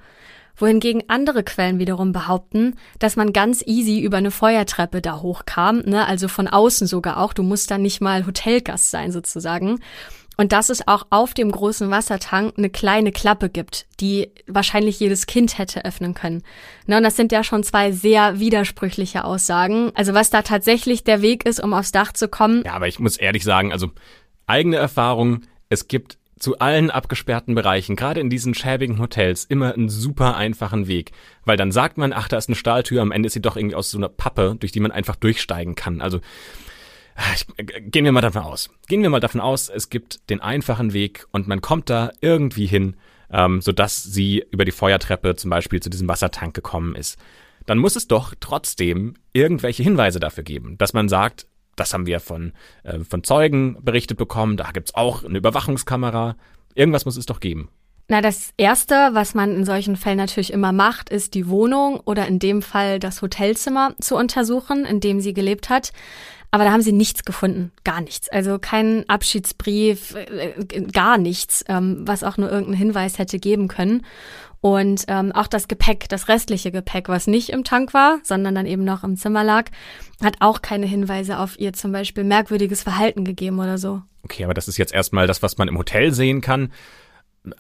[0.57, 6.07] wohingegen andere Quellen wiederum behaupten, dass man ganz easy über eine Feuertreppe da hochkam, ne,
[6.07, 9.81] also von außen sogar auch, du musst da nicht mal Hotelgast sein sozusagen.
[10.37, 15.27] Und dass es auch auf dem großen Wassertank eine kleine Klappe gibt, die wahrscheinlich jedes
[15.27, 16.43] Kind hätte öffnen können.
[16.87, 19.93] Ne, und das sind ja schon zwei sehr widersprüchliche Aussagen.
[19.95, 22.65] Also was da tatsächlich der Weg ist, um aufs Dach zu kommen.
[22.65, 23.91] Ja, aber ich muss ehrlich sagen, also
[24.46, 29.88] eigene Erfahrung, es gibt zu allen abgesperrten Bereichen, gerade in diesen schäbigen Hotels, immer einen
[29.88, 31.12] super einfachen Weg.
[31.44, 33.76] Weil dann sagt man, ach, da ist eine Stahltür, am Ende ist sie doch irgendwie
[33.76, 36.00] aus so einer Pappe, durch die man einfach durchsteigen kann.
[36.00, 36.20] Also
[37.35, 37.46] ich,
[37.90, 38.70] gehen wir mal davon aus.
[38.88, 42.66] Gehen wir mal davon aus, es gibt den einfachen Weg und man kommt da irgendwie
[42.66, 42.96] hin,
[43.30, 47.18] ähm, sodass sie über die Feuertreppe zum Beispiel zu diesem Wassertank gekommen ist.
[47.66, 51.46] Dann muss es doch trotzdem irgendwelche Hinweise dafür geben, dass man sagt,
[51.77, 54.57] das haben wir von, äh, von Zeugen berichtet bekommen.
[54.57, 56.37] Da gibt's auch eine Überwachungskamera.
[56.75, 57.69] Irgendwas muss es doch geben.
[58.09, 62.27] Na, das Erste, was man in solchen Fällen natürlich immer macht, ist die Wohnung oder
[62.27, 65.93] in dem Fall das Hotelzimmer zu untersuchen, in dem sie gelebt hat.
[66.51, 68.29] Aber da haben sie nichts gefunden, gar nichts.
[68.29, 74.07] Also keinen Abschiedsbrief, äh, gar nichts, ähm, was auch nur irgendeinen Hinweis hätte geben können.
[74.64, 78.64] Und ähm, auch das Gepäck, das restliche Gepäck, was nicht im Tank war, sondern dann
[78.64, 79.66] eben noch im Zimmer lag,
[80.22, 84.00] hat auch keine Hinweise auf ihr zum Beispiel merkwürdiges Verhalten gegeben oder so.
[84.22, 86.72] Okay, aber das ist jetzt erstmal das, was man im Hotel sehen kann.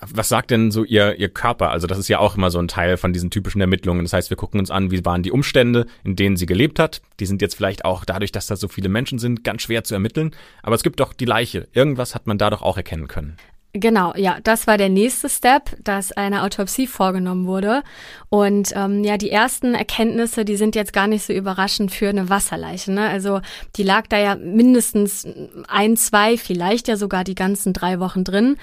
[0.00, 1.68] Was sagt denn so ihr, ihr Körper?
[1.72, 4.02] Also das ist ja auch immer so ein Teil von diesen typischen Ermittlungen.
[4.02, 7.02] Das heißt, wir gucken uns an, wie waren die Umstände, in denen sie gelebt hat.
[7.20, 9.92] Die sind jetzt vielleicht auch dadurch, dass da so viele Menschen sind, ganz schwer zu
[9.92, 10.30] ermitteln.
[10.62, 11.68] Aber es gibt doch die Leiche.
[11.74, 13.36] Irgendwas hat man da doch auch erkennen können.
[13.76, 17.82] Genau, ja, das war der nächste Step, dass eine Autopsie vorgenommen wurde.
[18.28, 22.28] Und ähm, ja, die ersten Erkenntnisse, die sind jetzt gar nicht so überraschend für eine
[22.28, 22.92] Wasserleiche.
[22.92, 23.08] Ne?
[23.08, 23.40] Also
[23.74, 25.26] die lag da ja mindestens
[25.66, 28.58] ein, zwei, vielleicht ja sogar die ganzen drei Wochen drin.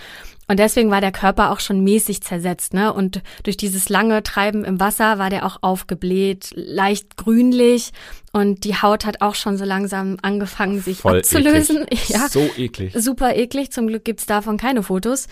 [0.52, 2.92] Und deswegen war der Körper auch schon mäßig zersetzt, ne?
[2.92, 7.94] Und durch dieses lange Treiben im Wasser war der auch aufgebläht, leicht grünlich
[8.34, 11.84] und die Haut hat auch schon so langsam angefangen, sich Voll abzulösen.
[11.84, 12.10] Eklig.
[12.10, 12.94] Ja, So eklig.
[12.98, 13.72] super eklig.
[13.72, 15.28] Zum Glück gibt's davon keine Fotos.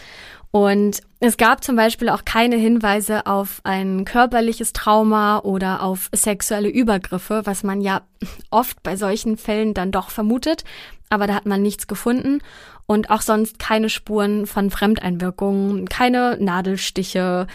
[0.52, 6.70] Und es gab zum Beispiel auch keine Hinweise auf ein körperliches Trauma oder auf sexuelle
[6.70, 8.04] Übergriffe, was man ja
[8.52, 10.64] oft bei solchen Fällen dann doch vermutet.
[11.10, 12.40] Aber da hat man nichts gefunden
[12.90, 17.46] und auch sonst keine Spuren von Fremdeinwirkungen, keine Nadelstiche.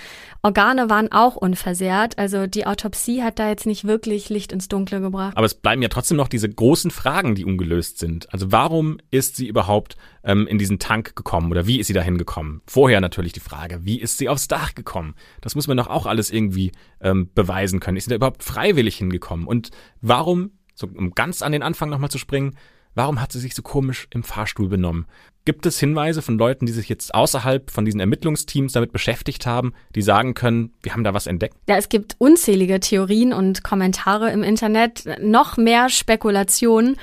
[0.42, 2.18] Organe waren auch unversehrt.
[2.18, 5.36] Also die Autopsie hat da jetzt nicht wirklich Licht ins Dunkle gebracht.
[5.36, 8.32] Aber es bleiben ja trotzdem noch diese großen Fragen, die ungelöst sind.
[8.32, 12.16] Also warum ist sie überhaupt ähm, in diesen Tank gekommen oder wie ist sie dahin
[12.16, 12.62] gekommen?
[12.68, 15.16] Vorher natürlich die Frage, wie ist sie aufs Dach gekommen?
[15.40, 16.70] Das muss man doch auch alles irgendwie
[17.00, 17.96] ähm, beweisen können.
[17.96, 19.48] Ist sie da überhaupt freiwillig hingekommen?
[19.48, 22.54] Und warum, so, um ganz an den Anfang nochmal zu springen,
[22.94, 25.06] Warum hat sie sich so komisch im Fahrstuhl benommen?
[25.44, 29.74] Gibt es Hinweise von Leuten, die sich jetzt außerhalb von diesen Ermittlungsteams damit beschäftigt haben,
[29.94, 31.56] die sagen können, wir haben da was entdeckt?
[31.68, 36.96] Ja, es gibt unzählige Theorien und Kommentare im Internet, noch mehr Spekulationen.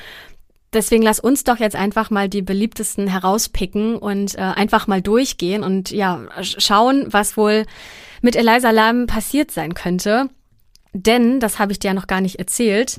[0.73, 5.63] Deswegen lass uns doch jetzt einfach mal die beliebtesten herauspicken und äh, einfach mal durchgehen
[5.63, 7.65] und ja, schauen, was wohl
[8.21, 10.29] mit Eliza Lam passiert sein könnte.
[10.93, 12.97] Denn, das habe ich dir ja noch gar nicht erzählt,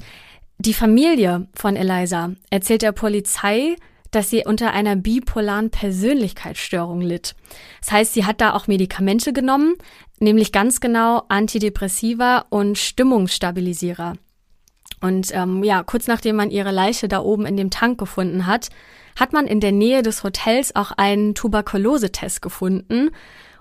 [0.63, 3.75] die Familie von Eliza erzählt der Polizei,
[4.13, 7.35] dass sie unter einer bipolaren Persönlichkeitsstörung litt.
[7.81, 9.75] Das heißt, sie hat da auch Medikamente genommen,
[10.21, 14.13] nämlich ganz genau Antidepressiva und Stimmungsstabilisierer.
[15.01, 18.69] Und ähm, ja, kurz nachdem man ihre Leiche da oben in dem Tank gefunden hat,
[19.19, 23.11] hat man in der Nähe des Hotels auch einen Tuberkulosetest gefunden.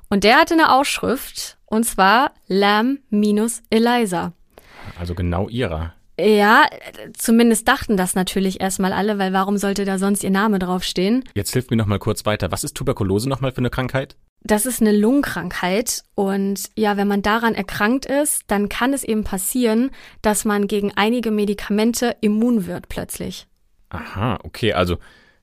[0.10, 4.34] Und der hatte eine Ausschrift, und zwar Lamb minus Eliza.
[5.00, 5.94] Also genau ihrer.
[6.20, 6.66] Ja,
[7.18, 11.24] zumindest dachten das natürlich erstmal alle, weil warum sollte da sonst ihr Name draufstehen?
[11.34, 12.52] Jetzt hilft mir noch mal kurz weiter.
[12.52, 14.18] Was ist Tuberkulose noch mal für eine Krankheit?
[14.44, 19.24] Das ist eine Lungenkrankheit und ja, wenn man daran erkrankt ist, dann kann es eben
[19.24, 19.92] passieren,
[20.24, 23.48] dass man gegen einige Medikamente immun wird plötzlich.
[23.90, 24.98] Aha, okay, also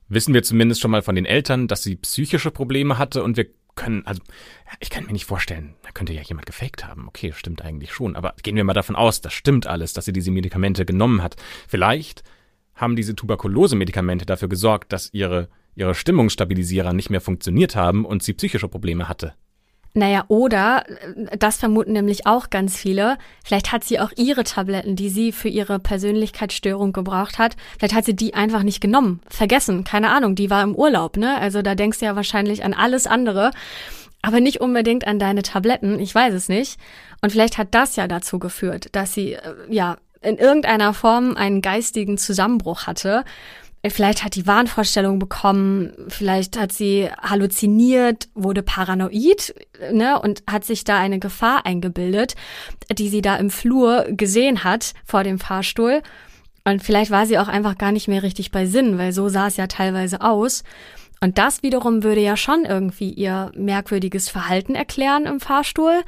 [0.09, 3.47] wissen wir zumindest schon mal von den Eltern, dass sie psychische Probleme hatte und wir
[3.79, 4.21] können, also
[4.79, 7.07] ich kann mir nicht vorstellen, da könnte ja jemand gefaked haben.
[7.07, 10.13] Okay, stimmt eigentlich schon, aber gehen wir mal davon aus, das stimmt alles, dass sie
[10.13, 11.37] diese Medikamente genommen hat.
[11.67, 12.23] Vielleicht
[12.75, 18.33] haben diese Tuberkulose-Medikamente dafür gesorgt, dass ihre, ihre Stimmungsstabilisierer nicht mehr funktioniert haben und sie
[18.33, 19.33] psychische Probleme hatte.
[19.93, 20.83] Naja, oder,
[21.37, 25.49] das vermuten nämlich auch ganz viele, vielleicht hat sie auch ihre Tabletten, die sie für
[25.49, 30.49] ihre Persönlichkeitsstörung gebraucht hat, vielleicht hat sie die einfach nicht genommen, vergessen, keine Ahnung, die
[30.49, 31.37] war im Urlaub, ne?
[31.39, 33.51] Also da denkst du ja wahrscheinlich an alles andere,
[34.21, 36.79] aber nicht unbedingt an deine Tabletten, ich weiß es nicht.
[37.21, 41.61] Und vielleicht hat das ja dazu geführt, dass sie, äh, ja, in irgendeiner Form einen
[41.61, 43.23] geistigen Zusammenbruch hatte
[43.87, 49.53] Vielleicht hat die Wahnvorstellung bekommen, vielleicht hat sie halluziniert, wurde paranoid
[49.93, 52.35] ne, und hat sich da eine Gefahr eingebildet,
[52.91, 56.01] die sie da im Flur gesehen hat vor dem Fahrstuhl.
[56.65, 59.47] Und vielleicht war sie auch einfach gar nicht mehr richtig bei Sinn, weil so sah
[59.47, 60.63] es ja teilweise aus.
[61.21, 66.01] Und das wiederum würde ja schon irgendwie ihr merkwürdiges Verhalten erklären im Fahrstuhl.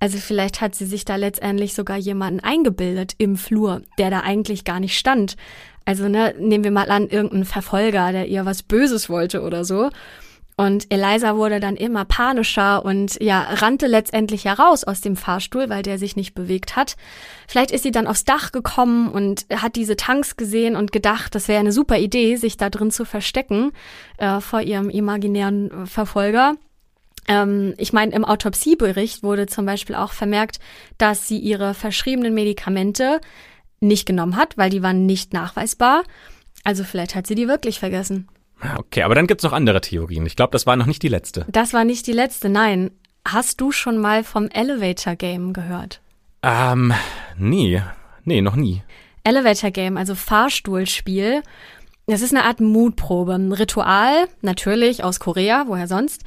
[0.00, 4.64] Also vielleicht hat sie sich da letztendlich sogar jemanden eingebildet im Flur, der da eigentlich
[4.64, 5.36] gar nicht stand.
[5.88, 9.88] Also ne, nehmen wir mal an, irgendein Verfolger, der ihr was Böses wollte oder so.
[10.54, 15.82] Und Eliza wurde dann immer panischer und ja, rannte letztendlich heraus aus dem Fahrstuhl, weil
[15.82, 16.96] der sich nicht bewegt hat.
[17.46, 21.48] Vielleicht ist sie dann aufs Dach gekommen und hat diese Tanks gesehen und gedacht, das
[21.48, 23.72] wäre eine super Idee, sich da drin zu verstecken
[24.18, 26.56] äh, vor ihrem imaginären Verfolger.
[27.28, 30.58] Ähm, ich meine, im Autopsiebericht wurde zum Beispiel auch vermerkt,
[30.98, 33.22] dass sie ihre verschriebenen Medikamente
[33.80, 36.02] nicht genommen hat, weil die waren nicht nachweisbar.
[36.64, 38.28] Also vielleicht hat sie die wirklich vergessen.
[38.76, 40.26] Okay, aber dann gibt's noch andere Theorien.
[40.26, 41.46] Ich glaube, das war noch nicht die letzte.
[41.48, 42.90] Das war nicht die letzte, nein.
[43.24, 46.00] Hast du schon mal vom Elevator Game gehört?
[46.42, 46.92] Ähm,
[47.36, 47.82] nee.
[48.24, 48.82] Nee, noch nie.
[49.24, 51.42] Elevator Game, also Fahrstuhlspiel.
[52.06, 56.24] Das ist eine Art Mutprobe, ein Ritual, natürlich aus Korea, woher sonst.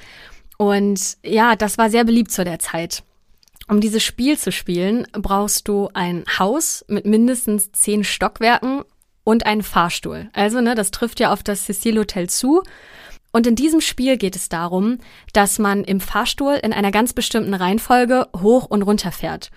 [0.57, 3.03] Und ja, das war sehr beliebt zu der Zeit.
[3.71, 8.84] Um dieses Spiel zu spielen, brauchst du ein Haus mit mindestens zehn Stockwerken
[9.23, 10.29] und einen Fahrstuhl.
[10.34, 12.63] Also, ne, das trifft ja auf das Cecil Hotel zu.
[13.31, 14.97] Und in diesem Spiel geht es darum,
[15.31, 19.51] dass man im Fahrstuhl in einer ganz bestimmten Reihenfolge hoch und runter fährt.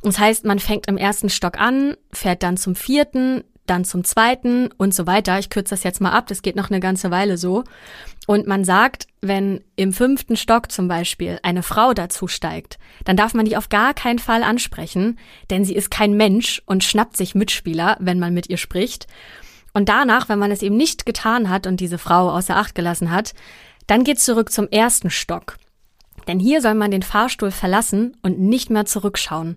[0.00, 4.70] Das heißt, man fängt im ersten Stock an, fährt dann zum vierten, dann zum zweiten
[4.78, 5.38] und so weiter.
[5.38, 7.64] Ich kürze das jetzt mal ab, das geht noch eine ganze Weile so.
[8.26, 13.34] Und man sagt, wenn im fünften Stock zum Beispiel eine Frau dazu steigt, dann darf
[13.34, 15.18] man die auf gar keinen Fall ansprechen,
[15.50, 19.06] denn sie ist kein Mensch und schnappt sich Mitspieler, wenn man mit ihr spricht.
[19.72, 23.10] Und danach, wenn man es eben nicht getan hat und diese Frau außer Acht gelassen
[23.10, 23.34] hat,
[23.86, 25.58] dann geht's zurück zum ersten Stock.
[26.26, 29.56] Denn hier soll man den Fahrstuhl verlassen und nicht mehr zurückschauen.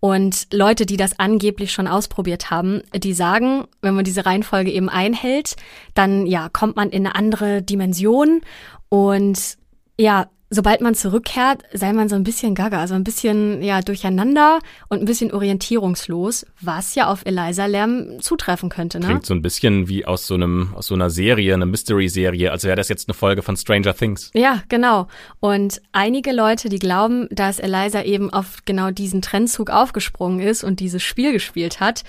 [0.00, 4.88] Und Leute, die das angeblich schon ausprobiert haben, die sagen, wenn man diese Reihenfolge eben
[4.88, 5.56] einhält,
[5.94, 8.40] dann ja, kommt man in eine andere Dimension.
[8.88, 9.56] Und
[9.98, 14.60] ja, sobald man zurückkehrt, sei man so ein bisschen gaga, so ein bisschen ja durcheinander
[14.88, 18.98] und ein bisschen orientierungslos, was ja auf Eliza Lamb zutreffen könnte.
[18.98, 19.06] Ne?
[19.06, 22.64] Klingt so ein bisschen wie aus so einem aus so einer Serie, eine Mystery-Serie, als
[22.64, 24.30] wäre das jetzt eine Folge von Stranger Things.
[24.34, 25.08] Ja, genau.
[25.40, 30.80] Und einige Leute, die glauben, dass Eliza eben auf genau diesen Trendzug aufgesprungen ist und
[30.80, 32.04] dieses Spiel gespielt hat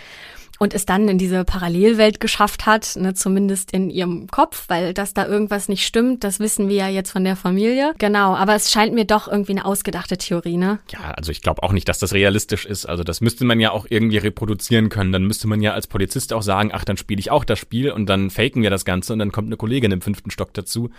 [0.59, 5.13] und es dann in diese Parallelwelt geschafft hat, ne, zumindest in ihrem Kopf, weil dass
[5.13, 7.93] da irgendwas nicht stimmt, das wissen wir ja jetzt von der Familie.
[7.97, 10.79] Genau, aber es scheint mir doch irgendwie eine ausgedachte Theorie, ne?
[10.89, 12.85] Ja, also ich glaube auch nicht, dass das realistisch ist.
[12.85, 15.11] Also das müsste man ja auch irgendwie reproduzieren können.
[15.11, 17.91] Dann müsste man ja als Polizist auch sagen, ach, dann spiele ich auch das Spiel
[17.91, 20.89] und dann faken wir das Ganze und dann kommt eine Kollegin im fünften Stock dazu.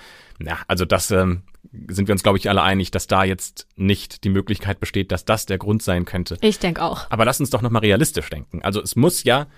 [0.43, 1.43] Na, also das ähm,
[1.89, 5.27] sind wir uns, glaube ich, alle einig, dass da jetzt nicht die Möglichkeit besteht, dass
[5.27, 6.39] das der Grund sein könnte.
[6.41, 7.11] Ich denke auch.
[7.11, 8.63] Aber lass uns doch nochmal realistisch denken.
[8.63, 9.49] Also es muss ja,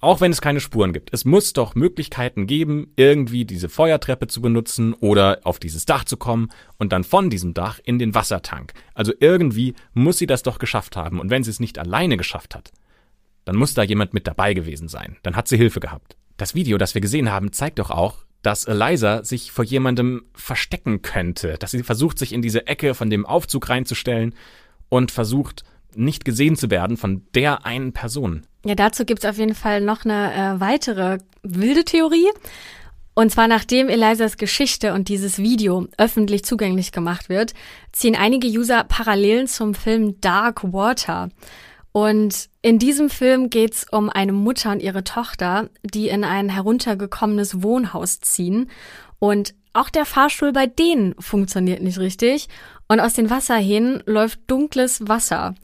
[0.00, 4.42] auch wenn es keine Spuren gibt, es muss doch Möglichkeiten geben, irgendwie diese Feuertreppe zu
[4.42, 8.74] benutzen oder auf dieses Dach zu kommen und dann von diesem Dach in den Wassertank.
[8.92, 11.18] Also irgendwie muss sie das doch geschafft haben.
[11.18, 12.72] Und wenn sie es nicht alleine geschafft hat,
[13.46, 15.16] dann muss da jemand mit dabei gewesen sein.
[15.22, 16.16] Dann hat sie Hilfe gehabt.
[16.36, 21.02] Das Video, das wir gesehen haben, zeigt doch auch, dass Eliza sich vor jemandem verstecken
[21.02, 24.34] könnte, dass sie versucht, sich in diese Ecke von dem Aufzug reinzustellen
[24.88, 28.42] und versucht, nicht gesehen zu werden von der einen Person.
[28.64, 32.28] Ja, dazu gibt's auf jeden Fall noch eine äh, weitere wilde Theorie.
[33.14, 37.54] Und zwar nachdem Elisas Geschichte und dieses Video öffentlich zugänglich gemacht wird,
[37.92, 41.30] ziehen einige User Parallelen zum Film Dark Water.
[41.92, 47.62] Und in diesem Film geht's um eine Mutter und ihre Tochter, die in ein heruntergekommenes
[47.62, 48.70] Wohnhaus ziehen.
[49.18, 52.48] Und auch der Fahrstuhl bei denen funktioniert nicht richtig.
[52.88, 55.54] Und aus den Wasserhähnen läuft dunkles Wasser.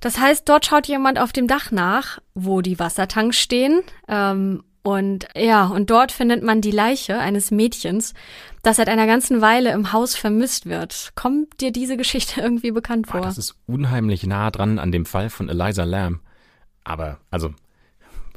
[0.00, 3.80] Das heißt, dort schaut jemand auf dem Dach nach, wo die Wassertanks stehen.
[4.08, 8.14] Ähm, und ja, und dort findet man die Leiche eines Mädchens,
[8.62, 11.12] das seit einer ganzen Weile im Haus vermisst wird.
[11.14, 13.20] Kommt dir diese Geschichte irgendwie bekannt vor?
[13.20, 16.20] Boah, das ist unheimlich nah dran an dem Fall von Eliza Lamb.
[16.84, 17.54] Aber, also,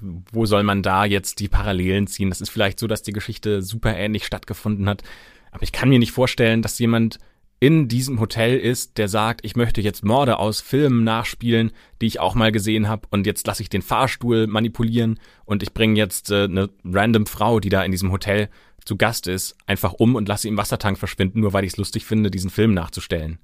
[0.02, 2.30] wo soll man da jetzt die Parallelen ziehen?
[2.30, 5.04] Das ist vielleicht so, dass die Geschichte super ähnlich stattgefunden hat.
[5.52, 7.20] Aber ich kann mir nicht vorstellen, dass jemand
[7.64, 12.20] in diesem Hotel ist, der sagt, ich möchte jetzt Morde aus Filmen nachspielen, die ich
[12.20, 16.30] auch mal gesehen habe und jetzt lasse ich den Fahrstuhl manipulieren und ich bringe jetzt
[16.30, 18.50] äh, eine random Frau, die da in diesem Hotel
[18.86, 21.78] zu Gast ist, einfach um und lasse sie im Wassertank verschwinden, nur weil ich es
[21.78, 23.40] lustig finde, diesen Film nachzustellen.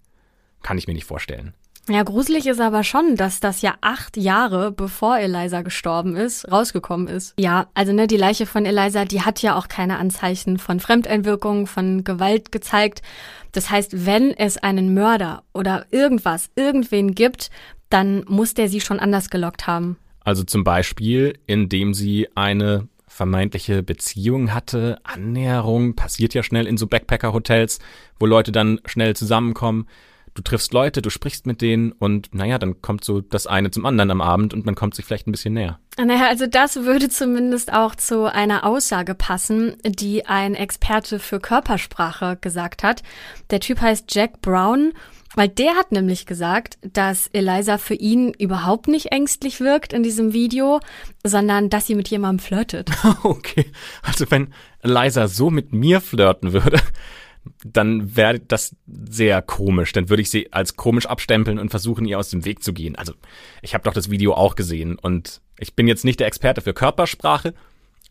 [0.61, 1.53] Kann ich mir nicht vorstellen.
[1.89, 7.07] Ja, gruselig ist aber schon, dass das ja acht Jahre bevor Eliza gestorben ist, rausgekommen
[7.07, 7.33] ist.
[7.39, 11.65] Ja, also ne, die Leiche von Eliza, die hat ja auch keine Anzeichen von Fremdeinwirkung,
[11.65, 13.01] von Gewalt gezeigt.
[13.53, 17.49] Das heißt, wenn es einen Mörder oder irgendwas, irgendwen gibt,
[17.89, 19.97] dann muss der sie schon anders gelockt haben.
[20.23, 22.87] Also zum Beispiel, indem sie eine
[23.19, 27.79] vermeintliche Beziehung hatte, Annäherung, passiert ja schnell in so Backpacker-Hotels,
[28.17, 29.87] wo Leute dann schnell zusammenkommen
[30.39, 33.85] du triffst Leute, du sprichst mit denen und naja, dann kommt so das eine zum
[33.85, 35.79] anderen am Abend und man kommt sich vielleicht ein bisschen näher.
[35.97, 42.37] Naja, also das würde zumindest auch zu einer Aussage passen, die ein Experte für Körpersprache
[42.39, 43.03] gesagt hat.
[43.49, 44.93] Der Typ heißt Jack Brown.
[45.39, 50.33] Weil der hat nämlich gesagt, dass Eliza für ihn überhaupt nicht ängstlich wirkt in diesem
[50.33, 50.81] Video,
[51.23, 52.91] sondern dass sie mit jemandem flirtet.
[53.23, 53.71] Okay.
[54.01, 56.81] Also wenn Eliza so mit mir flirten würde,
[57.63, 59.93] dann wäre das sehr komisch.
[59.93, 62.97] Dann würde ich sie als komisch abstempeln und versuchen, ihr aus dem Weg zu gehen.
[62.97, 63.13] Also,
[63.61, 66.73] ich habe doch das Video auch gesehen und ich bin jetzt nicht der Experte für
[66.73, 67.53] Körpersprache,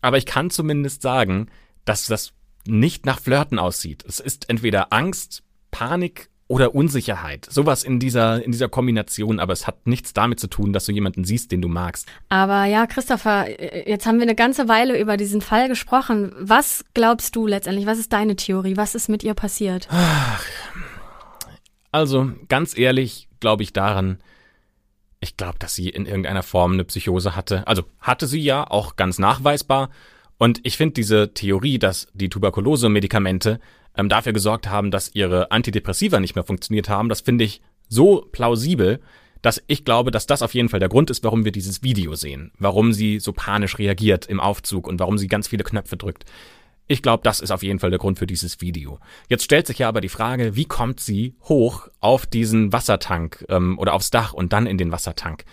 [0.01, 1.51] aber ich kann zumindest sagen,
[1.85, 2.33] dass das
[2.65, 4.03] nicht nach Flirten aussieht.
[4.07, 7.47] Es ist entweder Angst, Panik oder Unsicherheit.
[7.49, 10.91] Sowas in dieser, in dieser Kombination, aber es hat nichts damit zu tun, dass du
[10.91, 12.07] jemanden siehst, den du magst.
[12.27, 13.47] Aber ja, Christopher,
[13.87, 16.33] jetzt haben wir eine ganze Weile über diesen Fall gesprochen.
[16.39, 17.85] Was glaubst du letztendlich?
[17.85, 18.77] Was ist deine Theorie?
[18.77, 19.87] Was ist mit ihr passiert?
[21.91, 24.17] Also, ganz ehrlich, glaube ich daran,
[25.19, 27.67] ich glaube, dass sie in irgendeiner Form eine Psychose hatte.
[27.67, 29.89] Also hatte sie ja, auch ganz nachweisbar.
[30.39, 33.59] Und ich finde diese Theorie, dass die Tuberkulose-Medikamente
[33.99, 38.25] ähm, dafür gesorgt haben, dass ihre Antidepressiva nicht mehr funktioniert haben, das finde ich so
[38.31, 39.01] plausibel,
[39.41, 42.15] dass ich glaube, dass das auf jeden Fall der Grund ist, warum wir dieses Video
[42.15, 46.23] sehen, warum sie so panisch reagiert im Aufzug und warum sie ganz viele Knöpfe drückt.
[46.87, 48.99] Ich glaube, das ist auf jeden Fall der Grund für dieses Video.
[49.27, 53.77] Jetzt stellt sich ja aber die Frage, wie kommt sie hoch auf diesen Wassertank ähm,
[53.77, 55.43] oder aufs Dach und dann in den Wassertank?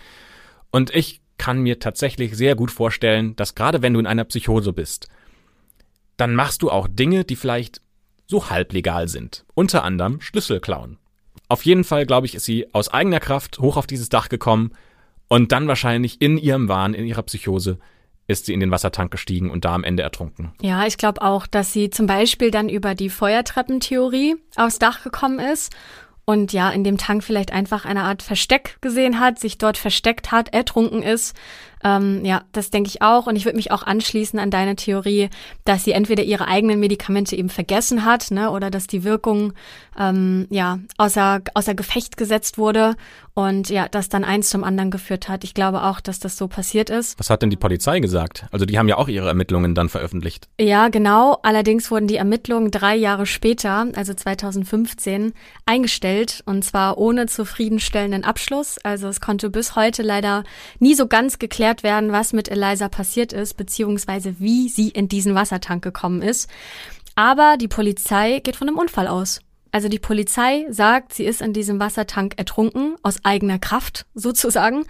[0.71, 4.73] Und ich kann mir tatsächlich sehr gut vorstellen, dass gerade wenn du in einer Psychose
[4.73, 5.09] bist,
[6.15, 7.81] dann machst du auch Dinge, die vielleicht
[8.27, 9.45] so halblegal sind.
[9.55, 10.97] Unter anderem Schlüssel klauen.
[11.49, 14.71] Auf jeden Fall, glaube ich, ist sie aus eigener Kraft hoch auf dieses Dach gekommen
[15.29, 17.79] und dann wahrscheinlich in ihrem Wahn, in ihrer Psychose,
[18.27, 20.51] ist sie in den Wassertank gestiegen und da am Ende ertrunken.
[20.61, 25.39] Ja, ich glaube auch, dass sie zum Beispiel dann über die Feuertreppentheorie aufs Dach gekommen
[25.39, 25.73] ist
[26.25, 30.29] und ja, in dem Tank vielleicht einfach eine Art Versteck gesehen hat, sich dort versteckt
[30.33, 31.37] hat, ertrunken ist
[31.83, 33.27] ähm, ja, das denke ich auch.
[33.27, 35.29] Und ich würde mich auch anschließen an deine Theorie,
[35.65, 39.53] dass sie entweder ihre eigenen Medikamente eben vergessen hat, ne, oder dass die Wirkung
[39.97, 42.95] ähm, ja außer, außer Gefecht gesetzt wurde
[43.33, 45.43] und ja, das dann eins zum anderen geführt hat.
[45.43, 47.19] Ich glaube auch, dass das so passiert ist.
[47.19, 48.45] Was hat denn die Polizei gesagt?
[48.51, 50.47] Also die haben ja auch ihre Ermittlungen dann veröffentlicht.
[50.59, 51.37] Ja, genau.
[51.43, 55.33] Allerdings wurden die Ermittlungen drei Jahre später, also 2015,
[55.67, 58.79] eingestellt und zwar ohne zufriedenstellenden Abschluss.
[58.83, 60.43] Also es konnte bis heute leider
[60.79, 65.09] nie so ganz geklärt geklärt werden, was mit Eliza passiert ist, beziehungsweise wie sie in
[65.09, 66.49] diesen Wassertank gekommen ist.
[67.15, 69.41] Aber die Polizei geht von einem Unfall aus.
[69.73, 74.85] Also die Polizei sagt, sie ist in diesem Wassertank ertrunken, aus eigener Kraft sozusagen.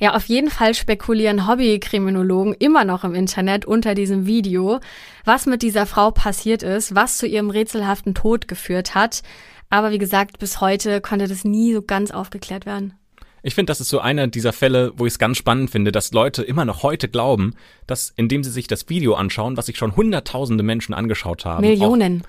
[0.00, 4.80] Ja, auf jeden Fall spekulieren Hobbykriminologen immer noch im Internet unter diesem Video,
[5.26, 9.22] was mit dieser Frau passiert ist, was zu ihrem rätselhaften Tod geführt hat.
[9.68, 12.94] Aber wie gesagt, bis heute konnte das nie so ganz aufgeklärt werden.
[13.42, 16.12] Ich finde, das ist so einer dieser Fälle, wo ich es ganz spannend finde, dass
[16.12, 17.54] Leute immer noch heute glauben,
[17.86, 22.22] dass indem sie sich das Video anschauen, was sich schon hunderttausende Menschen angeschaut haben, Millionen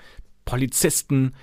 [0.44, 1.34] Polizisten,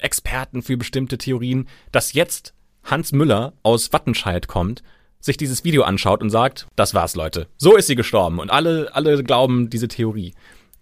[0.00, 2.52] Experten für bestimmte Theorien, dass jetzt
[2.84, 4.82] Hans Müller aus Wattenscheid kommt,
[5.20, 7.48] sich dieses Video anschaut und sagt, das war's, Leute.
[7.56, 10.34] So ist sie gestorben und alle, alle glauben diese Theorie.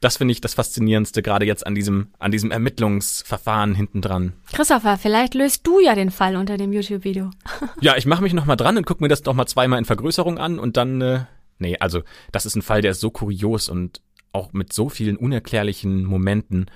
[0.05, 4.35] Das finde ich das Faszinierendste, gerade jetzt an diesem, an diesem Ermittlungsverfahren hinten dran.
[4.53, 7.31] Christopher, vielleicht löst du ja den Fall unter dem YouTube-Video.
[7.81, 10.59] ja, ich mache mich nochmal dran und gucke mir das nochmal zweimal in Vergrößerung an
[10.59, 11.21] und dann, äh,
[11.59, 15.17] nee, also das ist ein Fall, der ist so kurios und auch mit so vielen
[15.17, 16.67] unerklärlichen Momenten.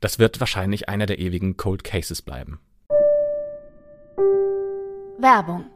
[0.00, 2.58] Das wird wahrscheinlich einer der ewigen Cold Cases bleiben.
[5.18, 5.66] Werbung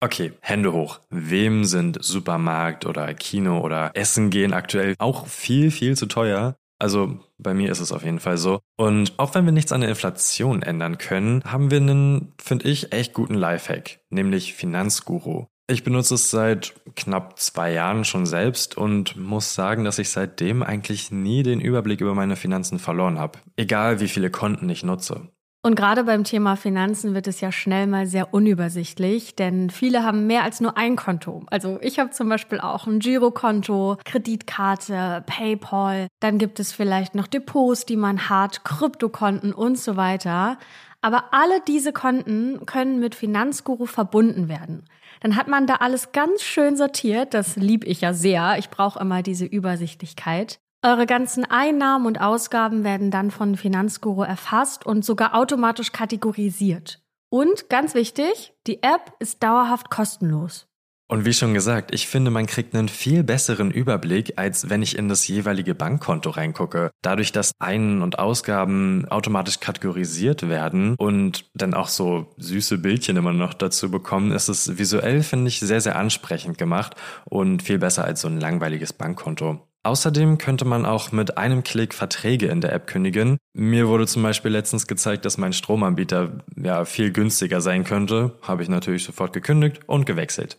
[0.00, 1.00] Okay, Hände hoch.
[1.08, 6.56] Wem sind Supermarkt oder Kino oder Essen gehen aktuell auch viel, viel zu teuer?
[6.78, 8.60] Also bei mir ist es auf jeden Fall so.
[8.76, 12.92] Und auch wenn wir nichts an der Inflation ändern können, haben wir einen, finde ich,
[12.92, 15.46] echt guten Lifehack, nämlich Finanzguru.
[15.68, 20.62] Ich benutze es seit knapp zwei Jahren schon selbst und muss sagen, dass ich seitdem
[20.62, 23.40] eigentlich nie den Überblick über meine Finanzen verloren habe.
[23.56, 25.28] Egal wie viele Konten ich nutze.
[25.66, 30.28] Und gerade beim Thema Finanzen wird es ja schnell mal sehr unübersichtlich, denn viele haben
[30.28, 31.42] mehr als nur ein Konto.
[31.50, 36.06] Also ich habe zum Beispiel auch ein Girokonto, Kreditkarte, PayPal.
[36.20, 40.56] Dann gibt es vielleicht noch Depots, die man hat, Kryptokonten und so weiter.
[41.00, 44.84] Aber alle diese Konten können mit Finanzguru verbunden werden.
[45.18, 47.34] Dann hat man da alles ganz schön sortiert.
[47.34, 48.56] Das lieb ich ja sehr.
[48.58, 50.60] Ich brauche immer diese Übersichtlichkeit.
[50.86, 57.02] Eure ganzen Einnahmen und Ausgaben werden dann von Finanzguru erfasst und sogar automatisch kategorisiert.
[57.28, 60.68] Und ganz wichtig, die App ist dauerhaft kostenlos.
[61.08, 64.98] Und wie schon gesagt, ich finde, man kriegt einen viel besseren Überblick, als wenn ich
[64.98, 66.90] in das jeweilige Bankkonto reingucke.
[67.00, 73.32] Dadurch, dass Ein- und Ausgaben automatisch kategorisiert werden und dann auch so süße Bildchen immer
[73.32, 78.04] noch dazu bekommen, ist es visuell, finde ich, sehr, sehr ansprechend gemacht und viel besser
[78.04, 79.60] als so ein langweiliges Bankkonto.
[79.84, 83.38] Außerdem könnte man auch mit einem Klick Verträge in der App kündigen.
[83.54, 88.36] Mir wurde zum Beispiel letztens gezeigt, dass mein Stromanbieter ja viel günstiger sein könnte.
[88.42, 90.58] Habe ich natürlich sofort gekündigt und gewechselt.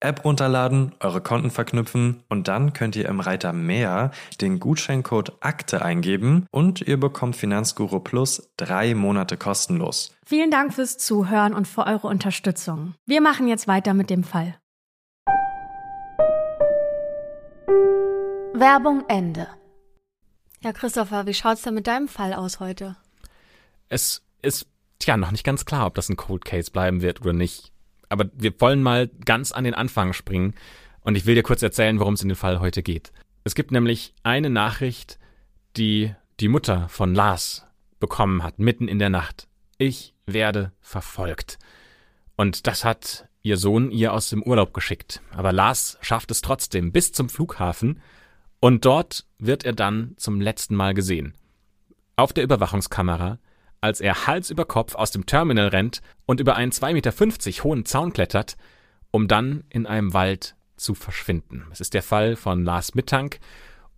[0.00, 5.82] App runterladen, eure Konten verknüpfen und dann könnt ihr im Reiter Mehr den Gutscheincode Akte
[5.82, 10.12] eingeben und ihr bekommt Finanzguru Plus drei Monate kostenlos.
[10.24, 12.94] Vielen Dank fürs Zuhören und für eure Unterstützung.
[13.06, 14.56] Wir machen jetzt weiter mit dem Fall.
[18.54, 19.48] Werbung Ende.
[20.62, 22.96] Ja, Christopher, wie schaut's denn mit deinem Fall aus heute?
[23.88, 24.66] Es ist
[24.98, 27.72] tja noch nicht ganz klar, ob das ein Cold Case bleiben wird oder nicht
[28.08, 30.54] aber wir wollen mal ganz an den Anfang springen
[31.00, 33.12] und ich will dir kurz erzählen, worum es in dem Fall heute geht.
[33.44, 35.18] Es gibt nämlich eine Nachricht,
[35.76, 37.66] die die Mutter von Lars
[38.00, 39.48] bekommen hat, mitten in der Nacht.
[39.78, 41.58] Ich werde verfolgt.
[42.36, 45.22] Und das hat ihr Sohn ihr aus dem Urlaub geschickt.
[45.32, 48.00] Aber Lars schafft es trotzdem bis zum Flughafen
[48.60, 51.34] und dort wird er dann zum letzten Mal gesehen.
[52.16, 53.38] Auf der Überwachungskamera
[53.80, 57.84] als er Hals über Kopf aus dem Terminal rennt und über einen 2,50 Meter hohen
[57.84, 58.56] Zaun klettert,
[59.10, 61.64] um dann in einem Wald zu verschwinden.
[61.72, 63.40] Es ist der Fall von Lars Mittank.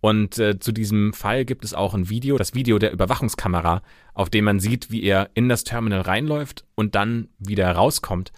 [0.01, 3.83] Und äh, zu diesem Fall gibt es auch ein Video, das Video der Überwachungskamera,
[4.15, 8.31] auf dem man sieht, wie er in das Terminal reinläuft und dann wieder rauskommt.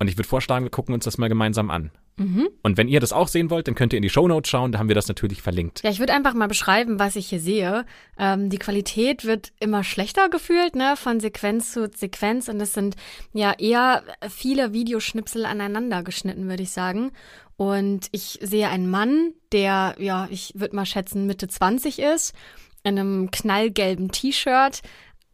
[0.00, 1.90] Und ich würde vorschlagen, wir gucken uns das mal gemeinsam an.
[2.16, 2.48] Mhm.
[2.62, 4.78] Und wenn ihr das auch sehen wollt, dann könnt ihr in die Shownotes schauen, da
[4.78, 5.82] haben wir das natürlich verlinkt.
[5.82, 7.84] Ja, ich würde einfach mal beschreiben, was ich hier sehe.
[8.16, 12.48] Ähm, die Qualität wird immer schlechter gefühlt, ne, von Sequenz zu Sequenz.
[12.48, 12.96] Und es sind
[13.32, 17.10] ja eher viele Videoschnipsel aneinander geschnitten, würde ich sagen.
[17.56, 22.34] Und ich sehe einen Mann, der, ja, ich würde mal schätzen, Mitte 20 ist,
[22.84, 24.82] in einem knallgelben T-Shirt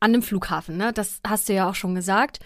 [0.01, 0.93] an einem Flughafen, ne?
[0.93, 2.41] Das hast du ja auch schon gesagt.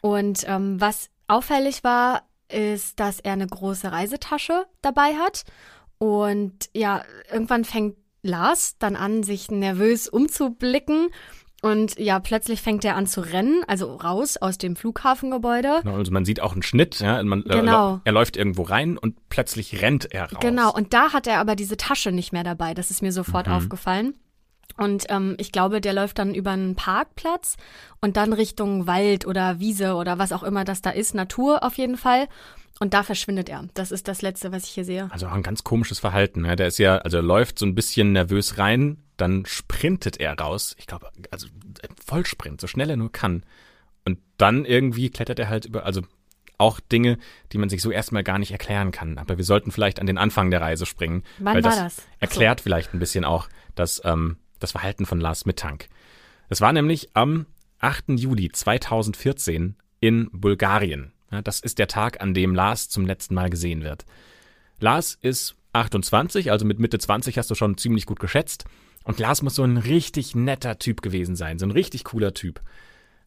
[0.00, 5.44] Und ähm, was auffällig war, ist, dass er eine große Reisetasche dabei hat.
[5.98, 7.02] Und ja,
[7.32, 11.08] irgendwann fängt Lars dann an, sich nervös umzublicken.
[11.62, 15.80] Und ja, plötzlich fängt er an zu rennen, also raus aus dem Flughafengebäude.
[15.82, 17.22] Genau, also man sieht auch einen Schnitt, ja.
[17.22, 17.96] Man, äh, genau.
[17.96, 20.40] Äh, er läuft irgendwo rein und plötzlich rennt er raus.
[20.40, 22.74] Genau, und da hat er aber diese Tasche nicht mehr dabei.
[22.74, 23.54] Das ist mir sofort mhm.
[23.54, 24.14] aufgefallen.
[24.76, 27.56] Und ähm, ich glaube, der läuft dann über einen Parkplatz
[28.00, 31.78] und dann Richtung Wald oder Wiese oder was auch immer das da ist, Natur auf
[31.78, 32.28] jeden Fall.
[32.80, 33.68] Und da verschwindet er.
[33.74, 35.08] Das ist das Letzte, was ich hier sehe.
[35.12, 36.44] Also auch ein ganz komisches Verhalten.
[36.44, 36.56] Ja.
[36.56, 40.74] Der ist ja, also er läuft so ein bisschen nervös rein, dann sprintet er raus.
[40.78, 41.46] Ich glaube, also
[42.04, 43.44] Vollsprint, so schnell er nur kann.
[44.04, 46.02] Und dann irgendwie klettert er halt über, also
[46.58, 47.18] auch Dinge,
[47.52, 49.18] die man sich so erstmal gar nicht erklären kann.
[49.18, 51.22] Aber wir sollten vielleicht an den Anfang der Reise springen.
[51.38, 51.96] Wann weil war das?
[51.96, 52.06] das?
[52.18, 55.88] Erklärt vielleicht ein bisschen auch, dass ähm, das Verhalten von Lars Mittank.
[56.48, 57.46] Es war nämlich am
[57.80, 58.10] 8.
[58.16, 61.12] Juli 2014 in Bulgarien.
[61.42, 64.04] Das ist der Tag, an dem Lars zum letzten Mal gesehen wird.
[64.80, 68.64] Lars ist 28, also mit Mitte 20 hast du schon ziemlich gut geschätzt.
[69.04, 72.60] Und Lars muss so ein richtig netter Typ gewesen sein, so ein richtig cooler Typ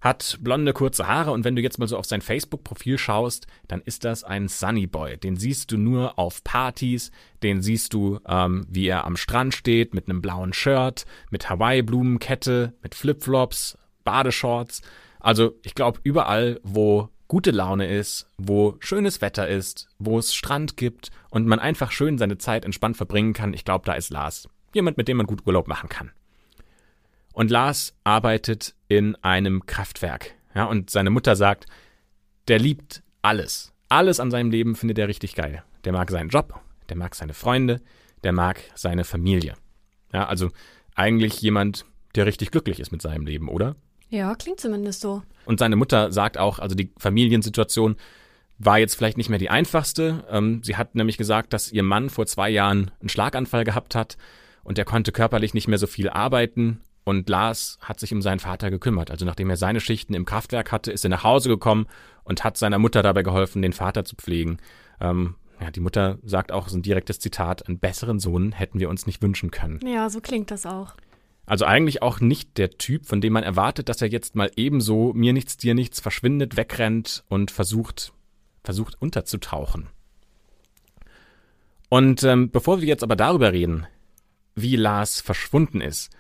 [0.08, 3.82] hat blonde kurze Haare und wenn du jetzt mal so auf sein Facebook-Profil schaust, dann
[3.82, 5.18] ist das ein Sunny Boy.
[5.18, 7.12] Den siehst du nur auf Partys,
[7.43, 12.74] den siehst du, ähm, wie er am Strand steht mit einem blauen Shirt, mit Hawaii-Blumenkette,
[12.82, 14.82] mit Flipflops, Badeshorts.
[15.20, 20.78] Also ich glaube, überall, wo gute Laune ist, wo schönes Wetter ist, wo es Strand
[20.78, 24.47] gibt und man einfach schön seine Zeit entspannt verbringen kann, ich glaube, da ist Lars.
[24.74, 26.12] Jemand, mit dem man gut Urlaub machen kann.
[27.38, 30.34] Und Lars arbeitet in einem Kraftwerk.
[30.56, 31.68] Ja, und seine Mutter sagt,
[32.48, 33.74] der liebt alles.
[33.90, 35.64] Alles an seinem Leben findet er richtig geil.
[35.84, 36.60] Der mag seinen Job,
[36.90, 37.80] der mag seine Freunde,
[38.24, 39.54] der mag seine Familie.
[40.12, 40.50] Ja, also
[40.96, 41.86] eigentlich jemand,
[42.16, 43.76] der richtig glücklich ist mit seinem Leben, oder?
[44.10, 45.22] Ja, klingt zumindest so.
[45.46, 47.98] Und seine Mutter sagt auch, also die Familiensituation
[48.58, 50.26] war jetzt vielleicht nicht mehr die einfachste.
[50.32, 54.18] Ähm, sie hat nämlich gesagt, dass ihr Mann vor zwei Jahren einen Schlaganfall gehabt hat
[54.64, 58.39] und er konnte körperlich nicht mehr so viel arbeiten und Lars hat sich um seinen
[58.39, 59.12] Vater gekümmert.
[59.12, 61.88] Also nachdem er seine Schichten im Kraftwerk hatte, ist er nach Hause gekommen
[62.26, 64.58] und hat seiner Mutter dabei geholfen, den Vater zu pflegen.
[64.99, 68.89] Ähm, ja, die Mutter sagt auch, so ein direktes Zitat, einen besseren Sohn hätten wir
[68.89, 69.80] uns nicht wünschen können.
[69.88, 70.95] Ja, so klingt das auch.
[71.45, 75.14] Also eigentlich auch nicht der Typ, von dem man erwartet, dass er jetzt mal ebenso
[75.14, 78.12] mir nichts, dir nichts verschwindet, wegrennt und versucht,
[78.66, 79.88] versucht unterzutauchen.
[81.88, 83.88] Und ähm, bevor wir jetzt aber darüber reden,
[84.55, 86.12] wie Lars verschwunden ist,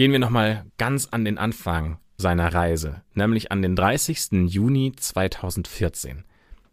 [0.00, 4.46] gehen wir nochmal ganz an den Anfang seiner Reise, nämlich an den 30.
[4.46, 6.24] Juni 2014.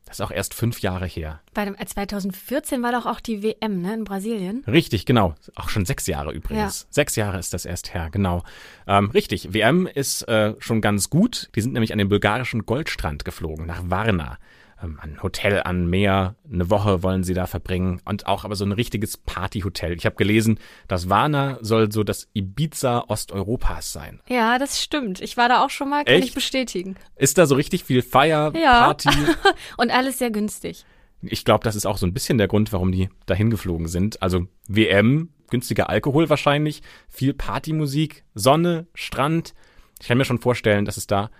[0.06, 1.42] Das ist auch erst fünf Jahre her.
[1.54, 4.64] Bei dem, 2014 war doch auch die WM, ne, in Brasilien.
[4.66, 5.36] Richtig, genau.
[5.56, 6.84] Auch schon sechs Jahre übrigens.
[6.84, 6.88] Ja.
[6.90, 8.44] Sechs Jahre ist das erst her, genau.
[8.88, 11.50] Ähm, richtig, WM ist äh, schon ganz gut.
[11.54, 14.38] Die sind nämlich an den bulgarischen Goldstrand geflogen, nach Varna
[14.80, 16.36] ein Hotel an Meer.
[16.52, 19.94] Eine Woche wollen sie da verbringen und auch aber so ein richtiges Partyhotel.
[19.94, 24.22] Ich habe gelesen, das Varna soll so das Ibiza Osteuropas sein.
[24.28, 25.20] Ja, das stimmt.
[25.22, 26.30] Ich war da auch schon mal, kann Echt?
[26.30, 26.96] ich bestätigen.
[27.16, 28.86] Ist da so richtig viel Feier, ja.
[28.86, 29.10] Party?
[29.78, 30.86] und alles sehr günstig.
[31.22, 34.22] Ich glaube, das ist auch so ein bisschen der Grund, warum die dahin geflogen sind.
[34.22, 39.56] Also WM, günstiger Alkohol wahrscheinlich, viel Partymusik, Sonne, Strand.
[40.00, 41.32] Ich kann mir schon vorstellen, dass es da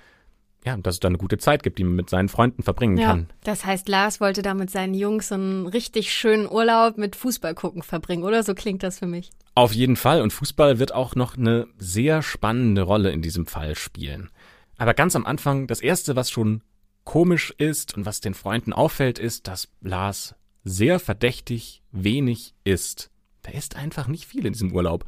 [0.68, 3.08] ja, dass es da eine gute Zeit gibt, die man mit seinen Freunden verbringen ja,
[3.08, 3.30] kann.
[3.44, 7.84] Das heißt, Lars wollte da mit seinen Jungs einen richtig schönen Urlaub mit Fußball gucken
[7.84, 8.44] verbringen, oder?
[8.44, 9.30] So klingt das für mich.
[9.56, 10.22] Auf jeden Fall.
[10.22, 14.30] Und Fußball wird auch noch eine sehr spannende Rolle in diesem Fall spielen.
[14.78, 16.62] Aber ganz am Anfang, das erste, was schon
[17.06, 23.10] komisch ist und was den Freunden auffällt, ist, dass Lars sehr verdächtig wenig isst.
[23.44, 25.06] Da ist einfach nicht viel in diesem Urlaub.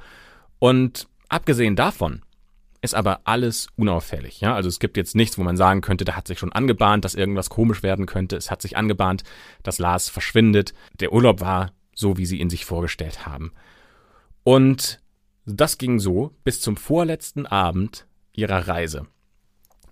[0.58, 2.22] Und abgesehen davon
[2.82, 4.42] ist aber alles unauffällig.
[4.42, 4.56] Ja?
[4.56, 7.16] Also es gibt jetzt nichts, wo man sagen könnte, da hat sich schon angebahnt, dass
[7.16, 8.38] irgendwas komisch werden könnte.
[8.38, 9.24] Es hat sich angebahnt,
[9.64, 10.74] dass Lars verschwindet.
[11.00, 13.52] Der Urlaub war so, wie sie ihn sich vorgestellt haben.
[14.44, 15.02] Und
[15.46, 19.08] das ging so bis zum vorletzten Abend ihrer Reise.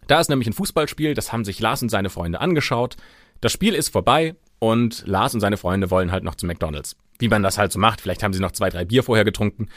[0.07, 2.95] Da ist nämlich ein Fußballspiel, das haben sich Lars und seine Freunde angeschaut.
[3.41, 6.95] Das Spiel ist vorbei und Lars und seine Freunde wollen halt noch zu McDonald's.
[7.19, 9.67] Wie man das halt so macht, vielleicht haben sie noch zwei, drei Bier vorher getrunken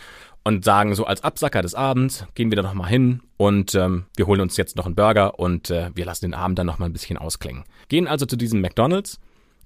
[0.44, 4.26] und sagen so als Absacker des Abends, gehen wir da nochmal hin und ähm, wir
[4.26, 6.92] holen uns jetzt noch einen Burger und äh, wir lassen den Abend dann nochmal ein
[6.92, 7.64] bisschen ausklingen.
[7.88, 9.20] Gehen also zu diesem McDonald's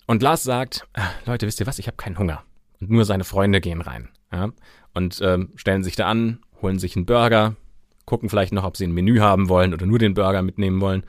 [0.07, 2.43] und Lars sagt, äh, Leute, wisst ihr was, ich habe keinen Hunger.
[2.81, 4.09] Und nur seine Freunde gehen rein.
[4.33, 4.51] Ja?
[4.95, 7.57] Und ähm, stellen sich da an, holen sich einen Burger,
[8.05, 11.05] gucken vielleicht noch, ob sie ein Menü haben wollen oder nur den Burger mitnehmen wollen,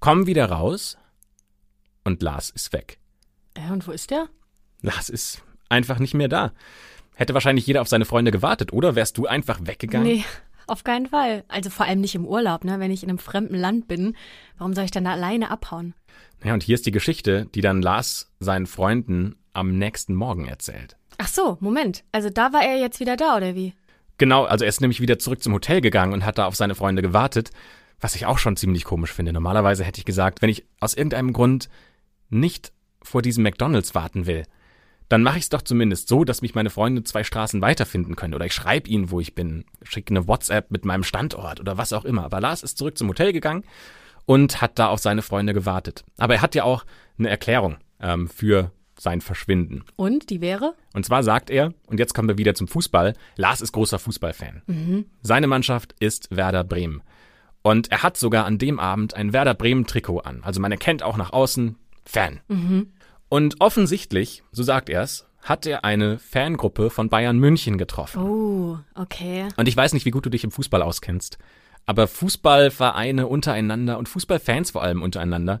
[0.00, 0.98] kommen wieder raus
[2.04, 2.98] und Lars ist weg.
[3.56, 4.28] Ja, und wo ist der?
[4.82, 6.52] Lars ist einfach nicht mehr da.
[7.16, 8.94] Hätte wahrscheinlich jeder auf seine Freunde gewartet, oder?
[8.94, 10.06] Wärst du einfach weggegangen?
[10.06, 10.24] Nee,
[10.66, 11.44] auf keinen Fall.
[11.48, 12.78] Also vor allem nicht im Urlaub, ne?
[12.78, 14.14] Wenn ich in einem fremden Land bin,
[14.58, 15.94] warum soll ich dann da alleine abhauen?
[16.44, 20.98] Ja, und hier ist die Geschichte, die dann Lars seinen Freunden am nächsten Morgen erzählt.
[21.16, 22.04] Ach so, Moment.
[22.12, 23.72] Also da war er jetzt wieder da, oder wie?
[24.18, 26.74] Genau, also er ist nämlich wieder zurück zum Hotel gegangen und hat da auf seine
[26.74, 27.50] Freunde gewartet,
[27.98, 29.32] was ich auch schon ziemlich komisch finde.
[29.32, 31.70] Normalerweise hätte ich gesagt, wenn ich aus irgendeinem Grund
[32.28, 34.44] nicht vor diesem McDonalds warten will,
[35.08, 38.34] dann mache ich es doch zumindest so, dass mich meine Freunde zwei Straßen weiterfinden können.
[38.34, 41.92] Oder ich schreibe ihnen, wo ich bin, schicke eine WhatsApp mit meinem Standort oder was
[41.92, 42.24] auch immer.
[42.24, 43.64] Aber Lars ist zurück zum Hotel gegangen
[44.24, 46.04] und hat da auf seine Freunde gewartet.
[46.18, 46.84] Aber er hat ja auch
[47.18, 49.84] eine Erklärung ähm, für sein Verschwinden.
[49.96, 50.74] Und die wäre?
[50.94, 54.62] Und zwar sagt er, und jetzt kommen wir wieder zum Fußball, Lars ist großer Fußballfan.
[54.66, 55.06] Mhm.
[55.22, 57.02] Seine Mannschaft ist Werder Bremen.
[57.62, 60.42] Und er hat sogar an dem Abend ein Werder Bremen Trikot an.
[60.42, 62.40] Also man erkennt auch nach außen Fan.
[62.48, 62.92] Mhm.
[63.36, 68.22] Und offensichtlich, so sagt er es, hat er eine Fangruppe von Bayern München getroffen.
[68.22, 69.46] Oh, okay.
[69.58, 71.36] Und ich weiß nicht, wie gut du dich im Fußball auskennst,
[71.84, 75.60] aber Fußballvereine untereinander und Fußballfans vor allem untereinander,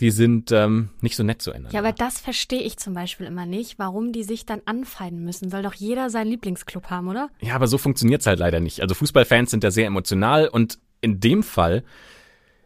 [0.00, 1.70] die sind ähm, nicht so nett zueinander.
[1.70, 5.48] Ja, aber das verstehe ich zum Beispiel immer nicht, warum die sich dann anfeinden müssen.
[5.48, 7.30] Soll doch jeder seinen Lieblingsclub haben, oder?
[7.40, 8.80] Ja, aber so funktioniert's halt leider nicht.
[8.80, 11.84] Also Fußballfans sind ja sehr emotional und in dem Fall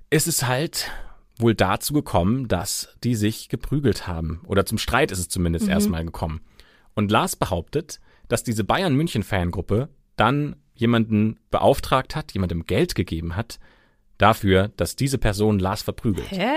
[0.09, 0.91] ist es halt
[1.41, 4.41] wohl dazu gekommen, dass die sich geprügelt haben.
[4.47, 5.72] Oder zum Streit ist es zumindest mhm.
[5.72, 6.41] erstmal gekommen.
[6.95, 13.36] Und Lars behauptet, dass diese Bayern München Fangruppe dann jemanden beauftragt hat, jemandem Geld gegeben
[13.36, 13.59] hat,
[14.18, 16.30] dafür, dass diese Person Lars verprügelt.
[16.30, 16.53] Hä?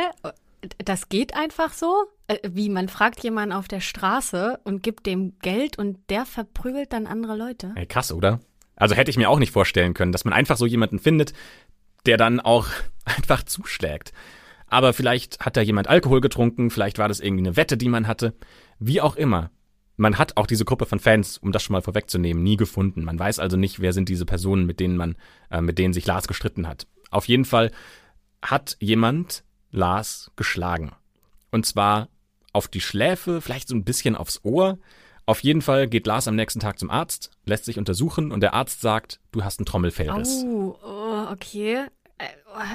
[0.78, 2.06] Das geht einfach so?
[2.28, 6.94] Äh, wie, man fragt jemanden auf der Straße und gibt dem Geld und der verprügelt
[6.94, 7.74] dann andere Leute?
[7.76, 8.40] Ey, krass, oder?
[8.76, 11.34] Also hätte ich mir auch nicht vorstellen können, dass man einfach so jemanden findet,
[12.06, 12.68] der dann auch
[13.06, 14.14] einfach zuschlägt.
[14.74, 18.08] Aber vielleicht hat da jemand Alkohol getrunken, vielleicht war das irgendwie eine Wette, die man
[18.08, 18.34] hatte.
[18.80, 19.52] Wie auch immer.
[19.98, 23.04] Man hat auch diese Gruppe von Fans, um das schon mal vorwegzunehmen, nie gefunden.
[23.04, 25.16] Man weiß also nicht, wer sind diese Personen, mit denen man,
[25.52, 26.88] äh, mit denen sich Lars gestritten hat.
[27.12, 27.70] Auf jeden Fall
[28.42, 30.94] hat jemand Lars geschlagen.
[31.52, 32.10] Und zwar
[32.52, 34.80] auf die Schläfe, vielleicht so ein bisschen aufs Ohr.
[35.28, 38.56] Auf jeden Fall geht Lars am nächsten Tag zum Arzt, lässt sich untersuchen und der
[38.56, 40.44] Arzt sagt, du hast einen Trommelfellriss.
[40.44, 41.86] Oh, oh okay.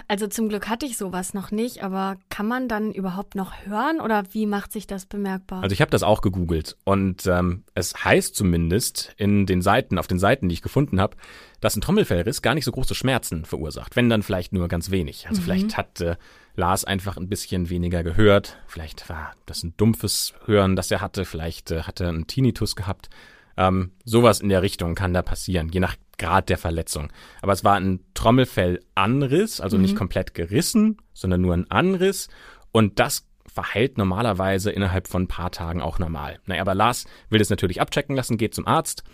[0.08, 4.00] Also zum Glück hatte ich sowas noch nicht, aber kann man dann überhaupt noch hören
[4.00, 5.62] oder wie macht sich das bemerkbar?
[5.62, 10.06] Also ich habe das auch gegoogelt und ähm, es heißt zumindest in den Seiten, auf
[10.06, 11.16] den Seiten, die ich gefunden habe,
[11.60, 15.26] dass ein Trommelfellriss gar nicht so große Schmerzen verursacht, wenn dann vielleicht nur ganz wenig.
[15.28, 15.44] Also mhm.
[15.44, 16.16] vielleicht hat äh,
[16.54, 21.24] Lars einfach ein bisschen weniger gehört, vielleicht war das ein dumpfes Hören, das er hatte,
[21.24, 23.08] vielleicht äh, hat er einen Tinnitus gehabt.
[23.56, 27.12] Ähm, sowas in der Richtung kann da passieren, je nach Grad der Verletzung.
[27.42, 29.82] Aber es war ein Trommelfellanriss, also mhm.
[29.82, 32.28] nicht komplett gerissen, sondern nur ein Anriss.
[32.72, 36.38] Und das verheilt normalerweise innerhalb von ein paar Tagen auch normal.
[36.46, 39.04] Naja, aber Lars will das natürlich abchecken lassen, geht zum Arzt.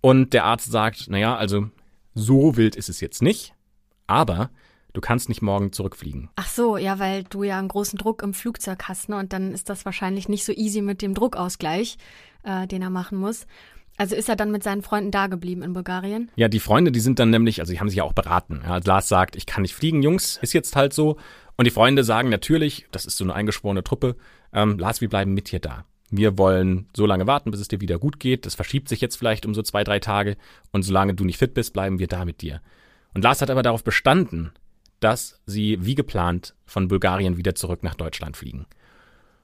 [0.00, 1.68] Und der Arzt sagt, naja, also
[2.14, 3.54] so wild ist es jetzt nicht,
[4.06, 4.50] aber
[4.92, 6.30] du kannst nicht morgen zurückfliegen.
[6.36, 9.18] Ach so, ja, weil du ja einen großen Druck im Flugzeug hast, ne?
[9.18, 11.98] Und dann ist das wahrscheinlich nicht so easy mit dem Druckausgleich,
[12.42, 13.46] äh, den er machen muss.
[13.96, 16.30] Also ist er dann mit seinen Freunden da geblieben in Bulgarien?
[16.36, 18.60] Ja, die Freunde, die sind dann nämlich, also die haben sich ja auch beraten.
[18.64, 21.16] Ja, Lars sagt, ich kann nicht fliegen, Jungs, ist jetzt halt so.
[21.56, 24.16] Und die Freunde sagen natürlich, das ist so eine eingeschworene Truppe,
[24.52, 25.84] ähm, Lars, wir bleiben mit dir da.
[26.10, 28.46] Wir wollen so lange warten, bis es dir wieder gut geht.
[28.46, 30.36] Das verschiebt sich jetzt vielleicht um so zwei, drei Tage.
[30.70, 32.60] Und solange du nicht fit bist, bleiben wir da mit dir.
[33.14, 34.52] Und Lars hat aber darauf bestanden,
[35.00, 38.66] dass sie wie geplant von Bulgarien wieder zurück nach Deutschland fliegen.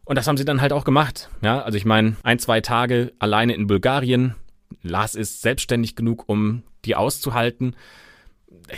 [0.04, 1.30] Und das haben sie dann halt auch gemacht.
[1.42, 4.34] Ja, also ich meine, ein, zwei Tage alleine in Bulgarien.
[4.82, 7.76] Lars ist selbstständig genug, um die auszuhalten.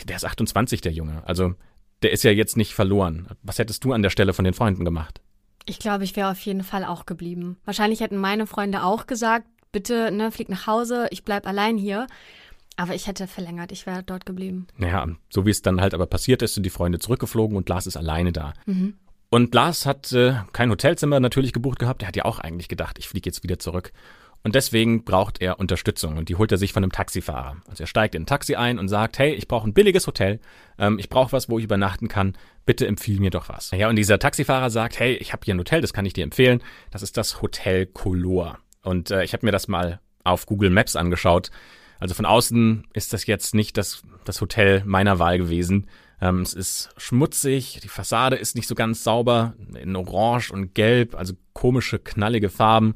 [0.04, 1.22] Der ist 28, der Junge.
[1.26, 1.54] Also
[2.02, 3.28] der ist ja jetzt nicht verloren.
[3.42, 5.20] Was hättest du an der Stelle von den Freunden gemacht?
[5.66, 7.56] Ich glaube, ich wäre auf jeden Fall auch geblieben.
[7.64, 12.06] Wahrscheinlich hätten meine Freunde auch gesagt, bitte, ne, flieg nach Hause, ich bleib allein hier.
[12.76, 14.66] Aber ich hätte verlängert, ich wäre dort geblieben.
[14.76, 17.86] Naja, so wie es dann halt aber passiert ist, sind die Freunde zurückgeflogen und Lars
[17.86, 18.52] ist alleine da.
[18.66, 18.94] Mhm.
[19.30, 22.02] Und Lars hat äh, kein Hotelzimmer natürlich gebucht gehabt.
[22.02, 23.92] Er hat ja auch eigentlich gedacht, ich fliege jetzt wieder zurück.
[24.44, 27.56] Und deswegen braucht er Unterstützung und die holt er sich von einem Taxifahrer.
[27.66, 30.38] Also er steigt in ein Taxi ein und sagt, hey, ich brauche ein billiges Hotel,
[30.78, 32.36] ähm, ich brauche was, wo ich übernachten kann,
[32.66, 33.70] bitte empfiehl mir doch was.
[33.70, 36.24] Ja, und dieser Taxifahrer sagt, hey, ich habe hier ein Hotel, das kann ich dir
[36.24, 38.58] empfehlen, das ist das Hotel Color.
[38.82, 41.50] Und äh, ich habe mir das mal auf Google Maps angeschaut.
[41.98, 45.86] Also von außen ist das jetzt nicht das, das Hotel meiner Wahl gewesen.
[46.20, 51.14] Ähm, es ist schmutzig, die Fassade ist nicht so ganz sauber, in Orange und Gelb,
[51.14, 52.94] also komische, knallige Farben.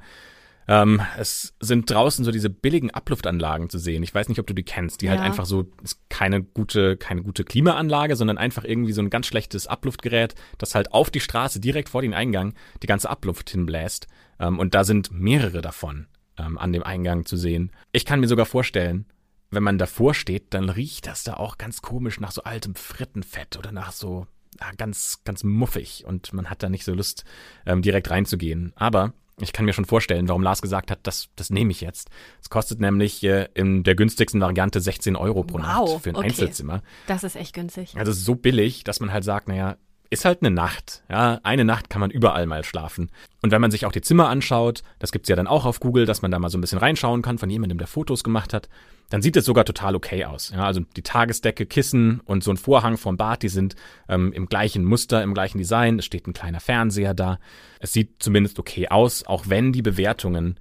[0.68, 4.02] Ähm, es sind draußen so diese billigen Abluftanlagen zu sehen.
[4.02, 5.00] Ich weiß nicht, ob du die kennst.
[5.00, 5.22] Die halt ja.
[5.22, 9.26] halt einfach so, ist keine gute, keine gute Klimaanlage, sondern einfach irgendwie so ein ganz
[9.26, 14.08] schlechtes Abluftgerät, das halt auf die Straße direkt vor den Eingang die ganze Abluft hinbläst.
[14.38, 16.06] Ähm, und da sind mehrere davon
[16.36, 17.72] ähm, an dem Eingang zu sehen.
[17.92, 19.06] Ich kann mir sogar vorstellen,
[19.50, 23.56] wenn man davor steht, dann riecht das da auch ganz komisch nach so altem Frittenfett
[23.56, 24.26] oder nach so
[24.60, 27.24] ja, ganz, ganz muffig und man hat da nicht so Lust,
[27.64, 28.72] ähm, direkt reinzugehen.
[28.76, 32.10] Aber ich kann mir schon vorstellen, warum Lars gesagt hat, das, das nehme ich jetzt.
[32.40, 36.16] Es kostet nämlich äh, in der günstigsten Variante 16 Euro pro wow, Nacht für ein
[36.16, 36.26] okay.
[36.26, 36.82] Einzelzimmer.
[37.06, 37.96] Das ist echt günstig.
[37.96, 39.76] Also so billig, dass man halt sagt, naja,
[40.10, 41.02] ist halt eine Nacht.
[41.10, 43.10] Ja, eine Nacht kann man überall mal schlafen.
[43.42, 46.06] Und wenn man sich auch die Zimmer anschaut, das gibt's ja dann auch auf Google,
[46.06, 48.68] dass man da mal so ein bisschen reinschauen kann von jemandem, der Fotos gemacht hat,
[49.10, 50.50] dann sieht es sogar total okay aus.
[50.50, 53.74] Ja, also die Tagesdecke, Kissen und so ein Vorhang vom Bad, die sind
[54.08, 55.98] ähm, im gleichen Muster, im gleichen Design.
[55.98, 57.38] Es steht ein kleiner Fernseher da.
[57.80, 60.58] Es sieht zumindest okay aus, auch wenn die Bewertungen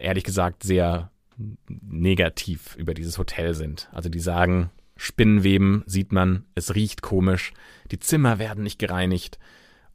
[0.00, 1.10] ehrlich gesagt sehr
[1.58, 3.88] negativ über dieses Hotel sind.
[3.92, 7.52] Also die sagen, Spinnenweben sieht man, es riecht komisch,
[7.90, 9.38] die Zimmer werden nicht gereinigt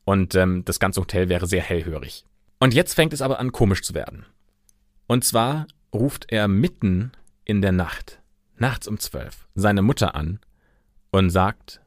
[0.06, 2.26] und ähm, das ganze Hotel wäre sehr hellhörig.
[2.60, 4.26] Und jetzt fängt es aber an, komisch zu werden.
[5.06, 7.12] Und zwar ruft er mitten
[7.44, 8.22] in der Nacht,
[8.58, 10.40] nachts um zwölf, seine Mutter an
[11.12, 11.82] und sagt,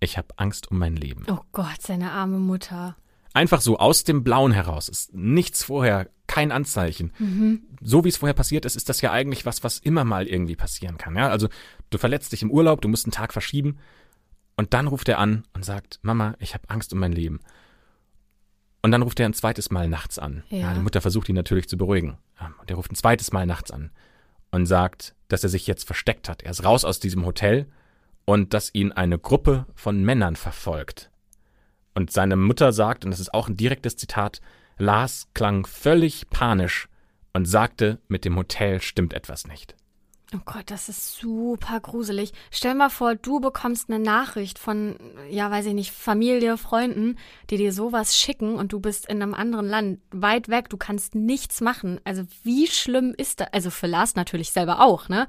[0.00, 1.24] ich habe Angst um mein Leben.
[1.28, 2.96] Oh Gott, seine arme Mutter.
[3.34, 4.88] Einfach so aus dem Blauen heraus.
[4.88, 7.12] Ist nichts vorher, kein Anzeichen.
[7.18, 7.62] Mhm.
[7.82, 10.56] So wie es vorher passiert ist, ist das ja eigentlich was, was immer mal irgendwie
[10.56, 11.14] passieren kann.
[11.16, 11.48] Ja, also
[11.94, 13.78] du verletzt dich im Urlaub, du musst einen Tag verschieben
[14.56, 17.40] und dann ruft er an und sagt, Mama, ich habe Angst um mein Leben.
[18.82, 20.42] Und dann ruft er ein zweites Mal nachts an.
[20.50, 20.58] Ja.
[20.58, 22.18] ja die Mutter versucht ihn natürlich zu beruhigen.
[22.60, 23.90] Und er ruft ein zweites Mal nachts an
[24.50, 26.42] und sagt, dass er sich jetzt versteckt hat.
[26.42, 27.66] Er ist raus aus diesem Hotel
[28.24, 31.10] und dass ihn eine Gruppe von Männern verfolgt.
[31.94, 34.40] Und seine Mutter sagt, und das ist auch ein direktes Zitat,
[34.78, 36.88] Lars klang völlig panisch
[37.32, 39.76] und sagte, mit dem Hotel stimmt etwas nicht.
[40.34, 42.32] Oh Gott, das ist super gruselig.
[42.50, 44.96] Stell mal vor, du bekommst eine Nachricht von,
[45.28, 47.18] ja, weiß ich nicht, Familie, Freunden,
[47.50, 51.14] die dir sowas schicken und du bist in einem anderen Land, weit weg, du kannst
[51.14, 52.00] nichts machen.
[52.04, 53.52] Also wie schlimm ist das?
[53.52, 55.26] Also für Lars natürlich selber auch, ne?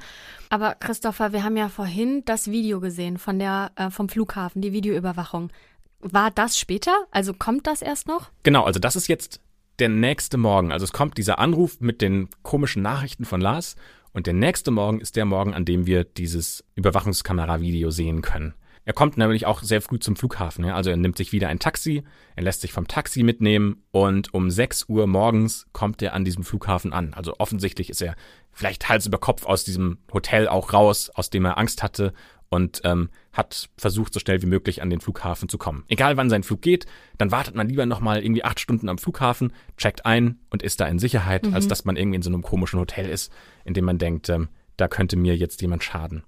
[0.50, 4.72] Aber Christopher, wir haben ja vorhin das Video gesehen von der, äh, vom Flughafen, die
[4.72, 5.52] Videoüberwachung.
[6.00, 6.96] War das später?
[7.12, 8.30] Also kommt das erst noch?
[8.44, 9.42] Genau, also das ist jetzt
[9.80, 10.72] der nächste Morgen.
[10.72, 13.76] Also es kommt dieser Anruf mit den komischen Nachrichten von Lars
[14.14, 18.54] und der nächste Morgen ist der Morgen, an dem wir dieses Überwachungskamera-Video sehen können.
[18.86, 20.66] Er kommt nämlich auch sehr früh zum Flughafen.
[20.66, 20.76] Ja?
[20.76, 22.04] Also er nimmt sich wieder ein Taxi,
[22.36, 26.44] er lässt sich vom Taxi mitnehmen und um 6 Uhr morgens kommt er an diesem
[26.44, 27.14] Flughafen an.
[27.14, 28.16] Also offensichtlich ist er
[28.52, 32.14] vielleicht Hals über Kopf aus diesem Hotel auch raus, aus dem er Angst hatte
[32.54, 35.84] und ähm, hat versucht, so schnell wie möglich an den Flughafen zu kommen.
[35.88, 36.86] Egal wann sein Flug geht,
[37.18, 40.88] dann wartet man lieber nochmal irgendwie acht Stunden am Flughafen, checkt ein und ist da
[40.88, 41.56] in Sicherheit, mhm.
[41.56, 43.34] als dass man irgendwie in so einem komischen Hotel ist,
[43.66, 46.24] in dem man denkt, ähm, da könnte mir jetzt jemand schaden.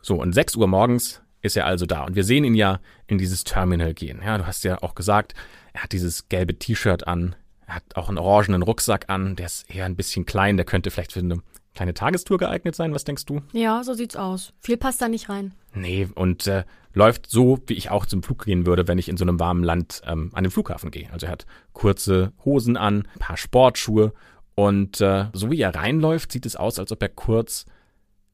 [0.00, 2.04] So, und 6 Uhr morgens ist er also da.
[2.04, 4.22] Und wir sehen ihn ja in dieses Terminal gehen.
[4.24, 5.34] Ja, du hast ja auch gesagt,
[5.74, 7.36] er hat dieses gelbe T-Shirt an,
[7.66, 10.90] er hat auch einen orangenen Rucksack an, der ist eher ein bisschen klein, der könnte
[10.90, 11.42] vielleicht für eine
[11.76, 13.42] kleine Tagestour geeignet sein, was denkst du?
[13.52, 14.52] Ja, so sieht's aus.
[14.60, 15.54] Viel passt da nicht rein.
[15.74, 16.64] Nee, und äh,
[16.94, 19.62] läuft so, wie ich auch zum Flug gehen würde, wenn ich in so einem warmen
[19.62, 21.12] Land ähm, an den Flughafen gehe.
[21.12, 24.14] Also er hat kurze Hosen an, ein paar Sportschuhe
[24.54, 27.66] und äh, so wie er reinläuft, sieht es aus, als ob er kurz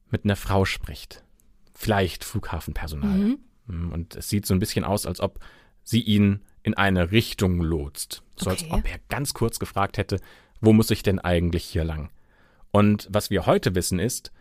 [0.09, 1.25] mit einer Frau spricht.
[1.75, 3.19] Vielleicht Flughafenpersonal.
[3.19, 3.39] Mhm.
[3.67, 5.41] Mm, und es sieht so ein bisschen aus, als ob
[5.83, 8.23] sie ihn in eine Richtung lotst.
[8.37, 8.67] So okay.
[8.71, 10.21] als ob er ganz kurz gefragt hätte,
[10.61, 12.11] wo muss ich denn eigentlich hier lang?
[12.73, 14.33] Und was wir heute wissen ist,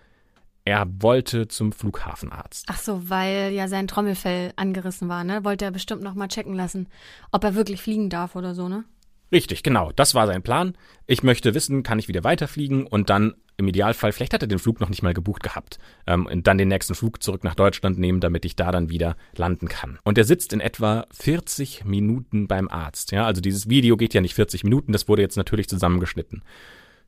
[0.65, 2.65] er wollte zum Flughafenarzt.
[2.69, 5.43] Ach so, weil ja sein Trommelfell angerissen war, ne?
[5.43, 6.87] Wollte er bestimmt noch mal checken lassen,
[7.31, 8.83] ob er wirklich fliegen darf oder so, ne?
[9.31, 9.91] Richtig, genau.
[9.95, 10.75] Das war sein Plan.
[11.07, 14.59] Ich möchte wissen, kann ich wieder weiterfliegen und dann im Idealfall, vielleicht hat er den
[14.59, 15.77] Flug noch nicht mal gebucht gehabt,
[16.07, 19.15] ähm, und dann den nächsten Flug zurück nach Deutschland nehmen, damit ich da dann wieder
[19.35, 19.99] landen kann.
[20.03, 23.11] Und er sitzt in etwa 40 Minuten beim Arzt.
[23.11, 26.43] Ja, also dieses Video geht ja nicht 40 Minuten, das wurde jetzt natürlich zusammengeschnitten.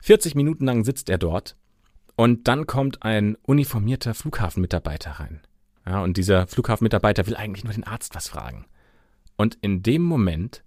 [0.03, 1.55] 40 Minuten lang sitzt er dort
[2.17, 5.39] und dann kommt ein uniformierter Flughafenmitarbeiter rein.
[5.85, 8.65] Ja, und dieser Flughafenmitarbeiter will eigentlich nur den Arzt was fragen.
[9.37, 10.61] Und in dem Moment,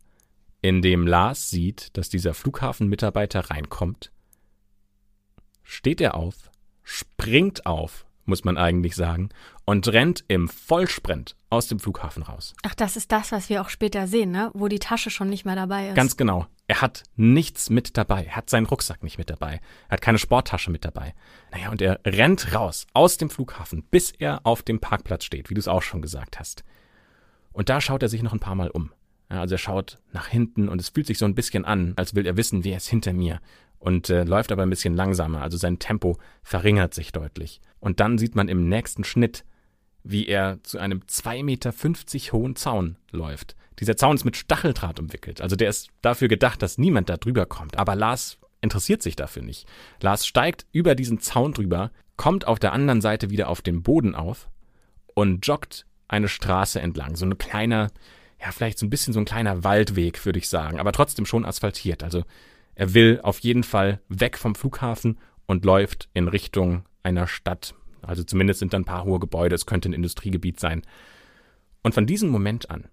[0.62, 4.10] in dem Lars sieht, dass dieser Flughafenmitarbeiter reinkommt,
[5.62, 6.50] steht er auf,
[6.82, 9.30] springt auf muss man eigentlich sagen,
[9.64, 12.54] und rennt im Vollsprint aus dem Flughafen raus.
[12.62, 14.50] Ach, das ist das, was wir auch später sehen, ne?
[14.54, 15.94] Wo die Tasche schon nicht mehr dabei ist.
[15.94, 16.46] Ganz genau.
[16.68, 18.24] Er hat nichts mit dabei.
[18.24, 19.60] Er hat seinen Rucksack nicht mit dabei.
[19.88, 21.14] Er hat keine Sporttasche mit dabei.
[21.52, 25.54] Naja, und er rennt raus aus dem Flughafen, bis er auf dem Parkplatz steht, wie
[25.54, 26.64] du es auch schon gesagt hast.
[27.52, 28.90] Und da schaut er sich noch ein paar Mal um.
[29.28, 32.26] Also er schaut nach hinten und es fühlt sich so ein bisschen an, als will
[32.26, 33.40] er wissen, wer ist hinter mir
[33.86, 37.60] und äh, läuft aber ein bisschen langsamer, also sein Tempo verringert sich deutlich.
[37.78, 39.44] Und dann sieht man im nächsten Schnitt,
[40.02, 41.72] wie er zu einem 2,50 Meter
[42.32, 43.54] hohen Zaun läuft.
[43.78, 47.46] Dieser Zaun ist mit Stacheldraht umwickelt, also der ist dafür gedacht, dass niemand da drüber
[47.46, 47.78] kommt.
[47.78, 49.68] Aber Lars interessiert sich dafür nicht.
[50.00, 54.16] Lars steigt über diesen Zaun drüber, kommt auf der anderen Seite wieder auf den Boden
[54.16, 54.48] auf
[55.14, 57.14] und joggt eine Straße entlang.
[57.14, 57.92] So ein kleiner,
[58.40, 61.44] ja, vielleicht so ein bisschen so ein kleiner Waldweg, würde ich sagen, aber trotzdem schon
[61.44, 62.02] asphaltiert.
[62.02, 62.24] Also
[62.76, 67.74] er will auf jeden Fall weg vom Flughafen und läuft in Richtung einer Stadt.
[68.02, 70.82] Also zumindest sind da ein paar hohe Gebäude, es könnte ein Industriegebiet sein.
[71.82, 72.88] Und von diesem Moment an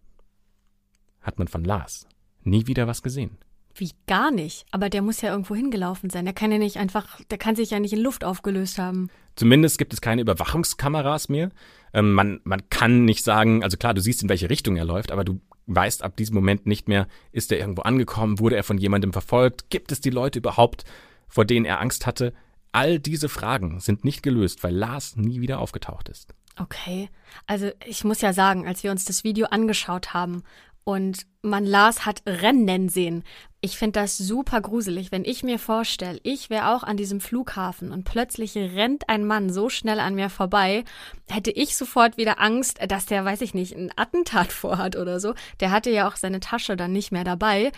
[1.22, 2.08] hat man von Lars
[2.44, 3.38] nie wieder was gesehen.
[3.76, 4.66] Wie gar nicht.
[4.72, 6.26] Aber der muss ja irgendwo hingelaufen sein.
[6.26, 9.10] Der kann ja nicht einfach, der kann sich ja nicht in Luft aufgelöst haben.
[9.36, 11.50] Zumindest gibt es keine Überwachungskameras mehr.
[11.92, 15.12] Ähm, man, man kann nicht sagen, also klar, du siehst, in welche Richtung er läuft,
[15.12, 18.78] aber du weißt ab diesem Moment nicht mehr, ist er irgendwo angekommen, wurde er von
[18.78, 20.84] jemandem verfolgt, gibt es die Leute überhaupt,
[21.28, 22.34] vor denen er Angst hatte?
[22.72, 26.34] All diese Fragen sind nicht gelöst, weil Lars nie wieder aufgetaucht ist.
[26.60, 27.10] Okay,
[27.48, 30.44] also ich muss ja sagen, als wir uns das Video angeschaut haben
[30.84, 33.24] und man Lars hat rennen sehen.
[33.66, 37.94] Ich finde das super gruselig, wenn ich mir vorstelle, ich wäre auch an diesem Flughafen
[37.94, 40.84] und plötzlich rennt ein Mann so schnell an mir vorbei,
[41.30, 45.34] hätte ich sofort wieder Angst, dass der, weiß ich nicht, ein Attentat vorhat oder so.
[45.62, 47.72] Der hatte ja auch seine Tasche dann nicht mehr dabei.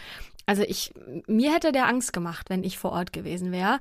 [0.47, 0.91] Also ich,
[1.27, 3.79] mir hätte der Angst gemacht, wenn ich vor Ort gewesen wäre.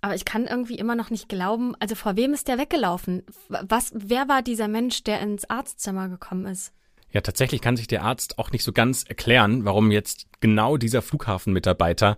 [0.00, 3.24] Aber ich kann irgendwie immer noch nicht glauben, also vor wem ist der weggelaufen?
[3.50, 6.72] Was, wer war dieser Mensch, der ins Arztzimmer gekommen ist?
[7.12, 11.02] Ja, tatsächlich kann sich der Arzt auch nicht so ganz erklären, warum jetzt genau dieser
[11.02, 12.16] Flughafenmitarbeiter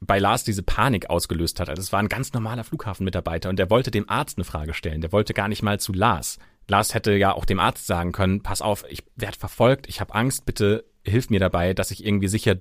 [0.00, 1.68] bei Lars diese Panik ausgelöst hat.
[1.68, 5.00] Also es war ein ganz normaler Flughafenmitarbeiter und der wollte dem Arzt eine Frage stellen.
[5.00, 6.38] Der wollte gar nicht mal zu Lars.
[6.68, 10.14] Lars hätte ja auch dem Arzt sagen können, pass auf, ich werde verfolgt, ich habe
[10.14, 12.56] Angst, bitte hilf mir dabei, dass ich irgendwie sicher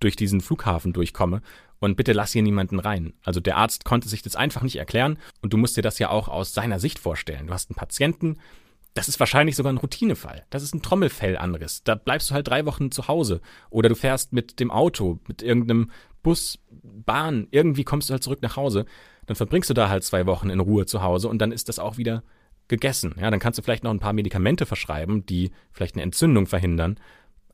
[0.00, 1.42] durch diesen Flughafen durchkomme
[1.78, 3.12] und bitte lass hier niemanden rein.
[3.22, 6.08] Also der Arzt konnte sich das einfach nicht erklären und du musst dir das ja
[6.10, 7.46] auch aus seiner Sicht vorstellen.
[7.48, 8.38] Du hast einen Patienten,
[8.94, 10.44] das ist wahrscheinlich sogar ein Routinefall.
[10.50, 11.84] Das ist ein Trommelfellanriss.
[11.84, 13.40] Da bleibst du halt drei Wochen zu Hause.
[13.70, 15.90] Oder du fährst mit dem Auto, mit irgendeinem
[16.22, 17.46] Bus, Bahn.
[17.50, 18.86] Irgendwie kommst du halt zurück nach Hause.
[19.26, 21.78] Dann verbringst du da halt zwei Wochen in Ruhe zu Hause und dann ist das
[21.78, 22.24] auch wieder
[22.68, 23.14] gegessen.
[23.20, 26.98] Ja, dann kannst du vielleicht noch ein paar Medikamente verschreiben, die vielleicht eine Entzündung verhindern.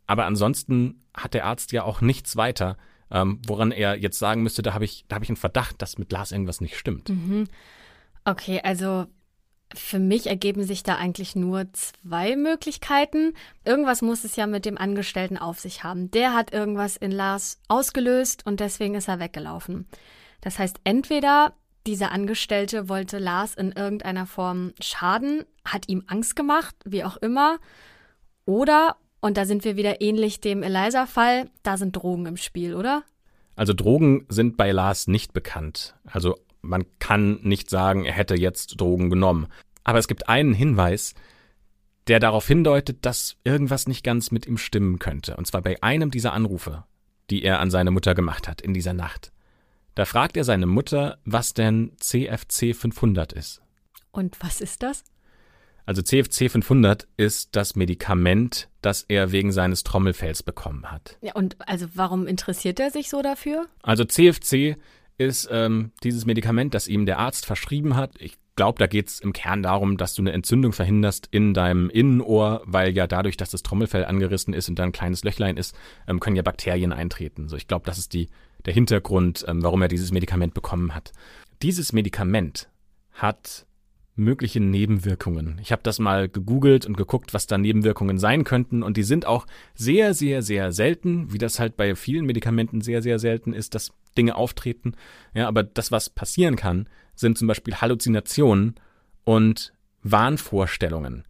[0.07, 2.76] Aber ansonsten hat der Arzt ja auch nichts weiter,
[3.11, 6.12] ähm, woran er jetzt sagen müsste, da habe ich, da ich einen Verdacht, dass mit
[6.12, 7.09] Lars irgendwas nicht stimmt.
[7.09, 7.45] Mhm.
[8.24, 9.07] Okay, also
[9.75, 13.35] für mich ergeben sich da eigentlich nur zwei Möglichkeiten.
[13.64, 16.11] Irgendwas muss es ja mit dem Angestellten auf sich haben.
[16.11, 19.87] Der hat irgendwas in Lars ausgelöst und deswegen ist er weggelaufen.
[20.41, 21.55] Das heißt, entweder
[21.87, 27.59] Dieser Angestellte wollte Lars in irgendeiner Form schaden, hat ihm Angst gemacht, wie auch immer.
[28.45, 33.05] Oder, und da sind wir wieder ähnlich dem Eliza-Fall, da sind Drogen im Spiel, oder?
[33.55, 35.95] Also Drogen sind bei Lars nicht bekannt.
[36.05, 36.37] Also
[36.67, 39.47] man kann nicht sagen, er hätte jetzt Drogen genommen.
[39.85, 41.14] Aber es gibt einen Hinweis,
[42.07, 45.37] der darauf hindeutet, dass irgendwas nicht ganz mit ihm stimmen könnte.
[45.37, 46.85] Und zwar bei einem dieser Anrufe,
[47.31, 49.33] die er an seine Mutter gemacht hat in dieser Nacht.
[49.95, 53.62] Da fragt er seine Mutter, was denn CFC 500 ist.
[54.12, 55.05] Und was ist das?
[55.87, 61.17] Also CFC 500 ist das Medikament, das er wegen seines Trommelfells bekommen hat.
[61.23, 63.67] Ja, und also warum interessiert er sich so dafür?
[63.83, 64.77] Also CFC
[65.19, 68.12] ist ähm, dieses Medikament, das ihm der Arzt verschrieben hat.
[68.21, 71.91] Ich glaube, da geht es im Kern darum, dass du eine Entzündung verhinderst in deinem
[71.91, 75.77] Innenohr, weil ja dadurch, dass das Trommelfell angerissen ist und da ein kleines Löchlein ist,
[76.09, 77.49] ähm, können ja Bakterien eintreten.
[77.49, 78.29] So, ich glaube, das ist die,
[78.64, 81.12] der Hintergrund, ähm, warum er dieses Medikament bekommen hat.
[81.62, 82.69] Dieses Medikament
[83.12, 83.67] hat
[84.17, 85.59] mögliche Nebenwirkungen.
[85.62, 89.27] Ich habe das mal gegoogelt und geguckt, was da Nebenwirkungen sein könnten und die sind
[89.27, 93.75] auch sehr, sehr, sehr selten, wie das halt bei vielen Medikamenten sehr, sehr selten ist,
[93.75, 94.95] dass Dinge auftreten.
[95.35, 98.75] Ja, aber das, was passieren kann, sind zum Beispiel Halluzinationen
[99.25, 101.25] und Wahnvorstellungen.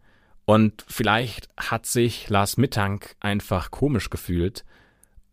[0.45, 4.63] Und vielleicht hat sich Lars Mittank einfach komisch gefühlt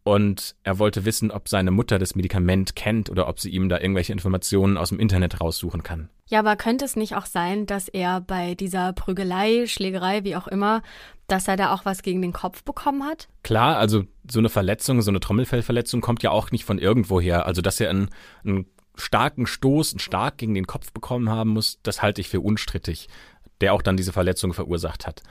[0.04, 3.80] und er wollte wissen, ob seine Mutter das Medikament kennt oder ob sie ihm da
[3.80, 6.10] irgendwelche Informationen aus dem Internet raussuchen kann.
[6.26, 10.46] Ja, aber könnte es nicht auch sein, dass er bei dieser Prügelei, Schlägerei, wie auch
[10.46, 10.82] immer,
[11.26, 13.28] dass er da auch was gegen den Kopf bekommen hat?
[13.42, 17.46] Klar, also so eine Verletzung, so eine Trommelfellverletzung kommt ja auch nicht von irgendwoher.
[17.46, 18.10] Also dass er einen,
[18.44, 22.40] einen starken Stoß, einen Stark gegen den Kopf bekommen haben muss, das halte ich für
[22.40, 23.08] unstrittig,
[23.62, 25.22] der auch dann diese Verletzung verursacht hat.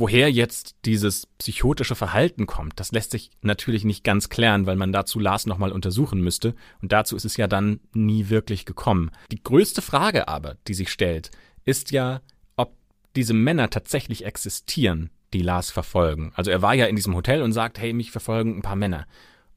[0.00, 4.92] Woher jetzt dieses psychotische Verhalten kommt, das lässt sich natürlich nicht ganz klären, weil man
[4.92, 6.54] dazu Lars nochmal untersuchen müsste.
[6.80, 9.10] Und dazu ist es ja dann nie wirklich gekommen.
[9.32, 11.32] Die größte Frage aber, die sich stellt,
[11.64, 12.20] ist ja,
[12.56, 12.76] ob
[13.16, 16.30] diese Männer tatsächlich existieren, die Lars verfolgen.
[16.36, 19.04] Also er war ja in diesem Hotel und sagt, hey, mich verfolgen ein paar Männer.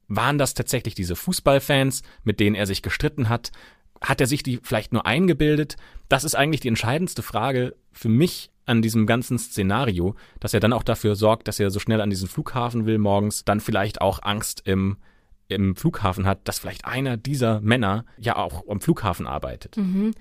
[0.08, 3.52] Waren das tatsächlich diese Fußballfans, mit denen er sich gestritten hat?
[4.00, 5.76] Hat er sich die vielleicht nur eingebildet?
[6.08, 10.72] Das ist eigentlich die entscheidendste Frage für mich an diesem ganzen Szenario, dass er dann
[10.72, 14.20] auch dafür sorgt, dass er so schnell an diesen Flughafen will morgens, dann vielleicht auch
[14.22, 14.98] Angst im,
[15.48, 19.76] im Flughafen hat, dass vielleicht einer dieser Männer ja auch am Flughafen arbeitet.
[19.76, 20.12] Mhm.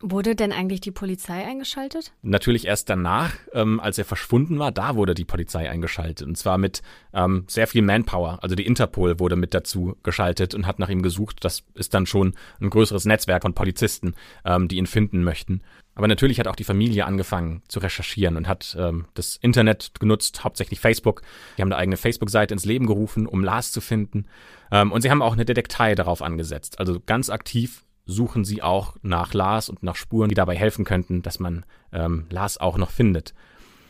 [0.00, 2.12] Wurde denn eigentlich die Polizei eingeschaltet?
[2.20, 6.26] Natürlich erst danach, ähm, als er verschwunden war, da wurde die Polizei eingeschaltet.
[6.26, 6.82] Und zwar mit
[7.14, 8.38] ähm, sehr viel Manpower.
[8.42, 11.38] Also die Interpol wurde mit dazu geschaltet und hat nach ihm gesucht.
[11.40, 15.62] Das ist dann schon ein größeres Netzwerk von Polizisten, ähm, die ihn finden möchten.
[15.94, 20.44] Aber natürlich hat auch die Familie angefangen zu recherchieren und hat ähm, das Internet genutzt,
[20.44, 21.22] hauptsächlich Facebook.
[21.56, 24.26] Die haben eine eigene Facebook-Seite ins Leben gerufen, um Lars zu finden.
[24.70, 26.78] Ähm, und sie haben auch eine Detektei darauf angesetzt.
[26.78, 31.22] Also ganz aktiv suchen sie auch nach Lars und nach Spuren, die dabei helfen könnten,
[31.22, 33.34] dass man ähm, Lars auch noch findet.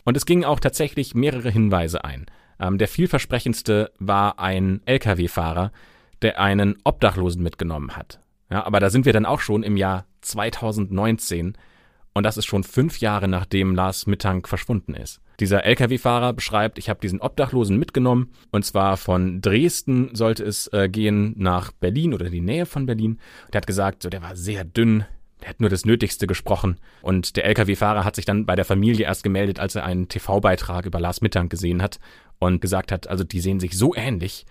[0.03, 2.25] Und es gingen auch tatsächlich mehrere Hinweise ein.
[2.59, 5.71] Ähm, der vielversprechendste war ein Lkw-Fahrer,
[6.21, 8.19] der einen Obdachlosen mitgenommen hat.
[8.49, 11.57] Ja, aber da sind wir dann auch schon im Jahr 2019
[12.17, 15.21] und das ist schon fünf Jahre nachdem Lars Mittank verschwunden ist.
[15.39, 20.89] Dieser Lkw-Fahrer beschreibt, ich habe diesen Obdachlosen mitgenommen und zwar von Dresden sollte es äh,
[20.89, 23.19] gehen nach Berlin oder die Nähe von Berlin.
[23.53, 25.05] Der hat gesagt, so der war sehr dünn,
[25.41, 26.77] der hat nur das Nötigste gesprochen.
[27.03, 30.87] Und der Lkw-Fahrer hat sich dann bei der Familie erst gemeldet, als er einen TV-Beitrag
[30.87, 31.99] über Lars Mittank gesehen hat
[32.39, 34.45] und gesagt hat, also die sehen sich so ähnlich,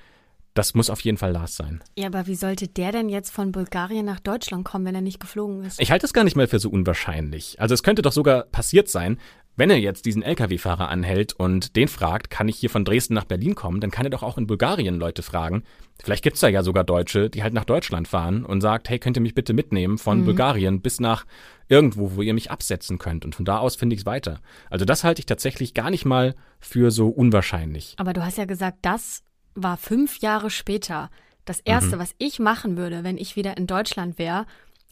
[0.57, 1.83] das muss auf jeden Fall Lars sein.
[1.97, 5.21] Ja, aber wie sollte der denn jetzt von Bulgarien nach Deutschland kommen, wenn er nicht
[5.21, 5.81] geflogen ist?
[5.81, 7.61] Ich halte es gar nicht mal für so unwahrscheinlich.
[7.61, 9.19] Also es könnte doch sogar passiert sein,
[9.59, 13.25] wenn er jetzt diesen Lkw-Fahrer anhält und den fragt, kann ich hier von Dresden nach
[13.25, 15.63] Berlin kommen, dann kann er doch auch in Bulgarien Leute fragen.
[16.03, 19.17] Vielleicht gibt's da ja sogar Deutsche, die halt nach Deutschland fahren und sagt, hey, könnt
[19.17, 20.25] ihr mich bitte mitnehmen von mhm.
[20.27, 21.25] Bulgarien bis nach
[21.69, 23.25] irgendwo, wo ihr mich absetzen könnt.
[23.25, 24.41] Und von da aus finde ich es weiter.
[24.69, 27.95] Also das halte ich tatsächlich gar nicht mal für so unwahrscheinlich.
[27.97, 29.23] Aber du hast ja gesagt, das
[29.57, 31.11] war fünf Jahre später.
[31.45, 32.01] Das Erste, mhm.
[32.01, 34.47] was ich machen würde, wenn ich wieder in Deutschland wäre,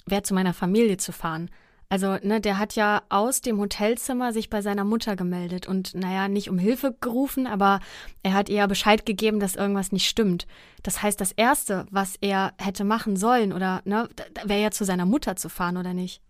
[0.06, 1.50] wäre zu meiner Familie zu fahren.
[1.88, 6.28] Also, ne, der hat ja aus dem Hotelzimmer sich bei seiner Mutter gemeldet und, naja,
[6.28, 7.80] nicht um Hilfe gerufen, aber
[8.22, 10.46] er hat ihr Bescheid gegeben, dass irgendwas nicht stimmt.
[10.82, 14.08] Das heißt, das Erste, was er hätte machen sollen, oder, ne,
[14.44, 16.20] wäre ja zu seiner Mutter zu fahren, oder nicht?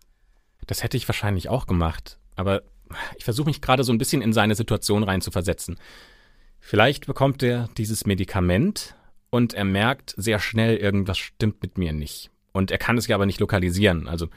[0.67, 2.19] Das hätte ich wahrscheinlich auch gemacht.
[2.35, 2.61] Aber
[3.17, 5.77] ich versuche mich gerade so ein bisschen in seine Situation reinzuversetzen.
[6.67, 8.95] Vielleicht bekommt er dieses Medikament
[9.29, 12.31] und er merkt sehr schnell, irgendwas stimmt mit mir nicht.
[12.53, 14.07] Und er kann es ja aber nicht lokalisieren.
[14.07, 14.29] Also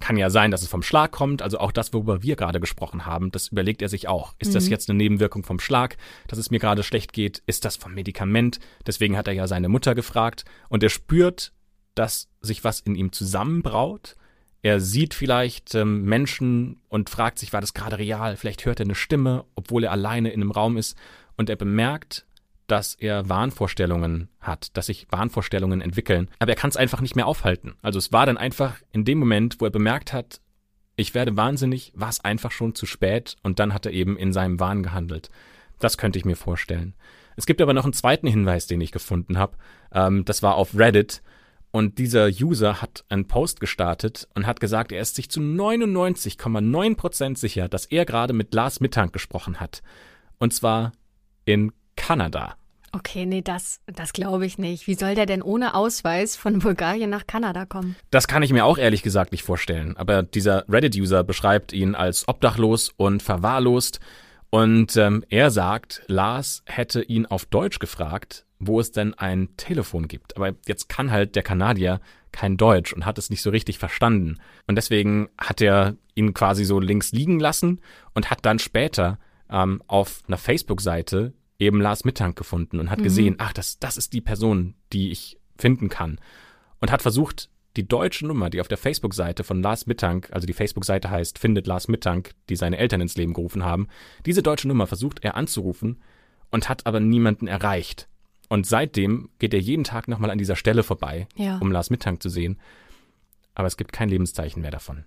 [0.00, 1.42] kann ja sein, dass es vom Schlag kommt.
[1.42, 4.34] Also auch das, worüber wir gerade gesprochen haben, das überlegt er sich auch.
[4.38, 4.54] Ist mhm.
[4.54, 7.42] das jetzt eine Nebenwirkung vom Schlag, dass es mir gerade schlecht geht?
[7.44, 8.58] Ist das vom Medikament?
[8.86, 10.46] Deswegen hat er ja seine Mutter gefragt.
[10.70, 11.52] Und er spürt,
[11.94, 14.16] dass sich was in ihm zusammenbraut.
[14.62, 18.38] Er sieht vielleicht ähm, Menschen und fragt sich, war das gerade real?
[18.38, 20.96] Vielleicht hört er eine Stimme, obwohl er alleine in einem Raum ist.
[21.36, 22.26] Und er bemerkt,
[22.66, 26.28] dass er Wahnvorstellungen hat, dass sich Wahnvorstellungen entwickeln.
[26.38, 27.74] Aber er kann es einfach nicht mehr aufhalten.
[27.82, 30.40] Also es war dann einfach in dem Moment, wo er bemerkt hat,
[30.96, 34.32] ich werde wahnsinnig, war es einfach schon zu spät und dann hat er eben in
[34.32, 35.30] seinem Wahn gehandelt.
[35.80, 36.94] Das könnte ich mir vorstellen.
[37.36, 39.56] Es gibt aber noch einen zweiten Hinweis, den ich gefunden habe.
[39.92, 41.22] Ähm, das war auf Reddit.
[41.72, 47.38] Und dieser User hat einen Post gestartet und hat gesagt, er ist sich zu 99,9%
[47.38, 49.82] sicher, dass er gerade mit Lars Mittank gesprochen hat.
[50.38, 50.92] Und zwar
[51.44, 52.56] in Kanada.
[52.94, 54.86] Okay, nee, das, das glaube ich nicht.
[54.86, 57.96] Wie soll der denn ohne Ausweis von Bulgarien nach Kanada kommen?
[58.10, 59.96] Das kann ich mir auch ehrlich gesagt nicht vorstellen.
[59.96, 64.00] Aber dieser Reddit-User beschreibt ihn als obdachlos und verwahrlost.
[64.50, 70.06] Und ähm, er sagt, Lars hätte ihn auf Deutsch gefragt, wo es denn ein Telefon
[70.06, 70.36] gibt.
[70.36, 71.98] Aber jetzt kann halt der Kanadier
[72.30, 74.38] kein Deutsch und hat es nicht so richtig verstanden.
[74.66, 77.80] Und deswegen hat er ihn quasi so links liegen lassen
[78.14, 79.18] und hat dann später
[79.50, 83.04] ähm, auf einer Facebook-Seite eben Lars Mittank gefunden und hat mhm.
[83.04, 86.18] gesehen, ach, das, das ist die Person, die ich finden kann.
[86.80, 90.52] Und hat versucht, die deutsche Nummer, die auf der Facebook-Seite von Lars Mittank, also die
[90.52, 93.88] Facebook-Seite heißt Findet Lars Mittank, die seine Eltern ins Leben gerufen haben,
[94.26, 96.02] diese deutsche Nummer versucht er anzurufen
[96.50, 98.08] und hat aber niemanden erreicht.
[98.48, 101.56] Und seitdem geht er jeden Tag nochmal an dieser Stelle vorbei, ja.
[101.58, 102.58] um Lars Mittank zu sehen.
[103.54, 105.04] Aber es gibt kein Lebenszeichen mehr davon.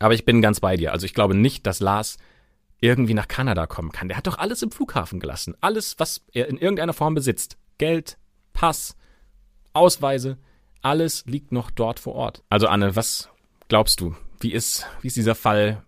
[0.00, 0.92] Aber ich bin ganz bei dir.
[0.92, 2.18] Also ich glaube nicht, dass Lars
[2.84, 4.08] irgendwie nach Kanada kommen kann.
[4.08, 5.54] Der hat doch alles im Flughafen gelassen.
[5.60, 7.56] Alles, was er in irgendeiner Form besitzt.
[7.78, 8.18] Geld,
[8.52, 8.96] Pass,
[9.72, 10.38] Ausweise,
[10.82, 12.42] alles liegt noch dort vor Ort.
[12.50, 13.30] Also Anne, was
[13.68, 14.14] glaubst du?
[14.40, 15.82] Wie ist, wie ist dieser Fall?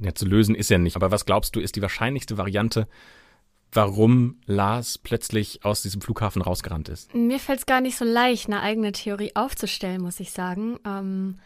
[0.00, 0.96] Ja, zu lösen ist er nicht.
[0.96, 2.88] Aber was glaubst du, ist die wahrscheinlichste Variante,
[3.72, 7.14] warum Lars plötzlich aus diesem Flughafen rausgerannt ist?
[7.14, 10.78] Mir fällt es gar nicht so leicht, eine eigene Theorie aufzustellen, muss ich sagen.
[10.84, 11.38] Ähm,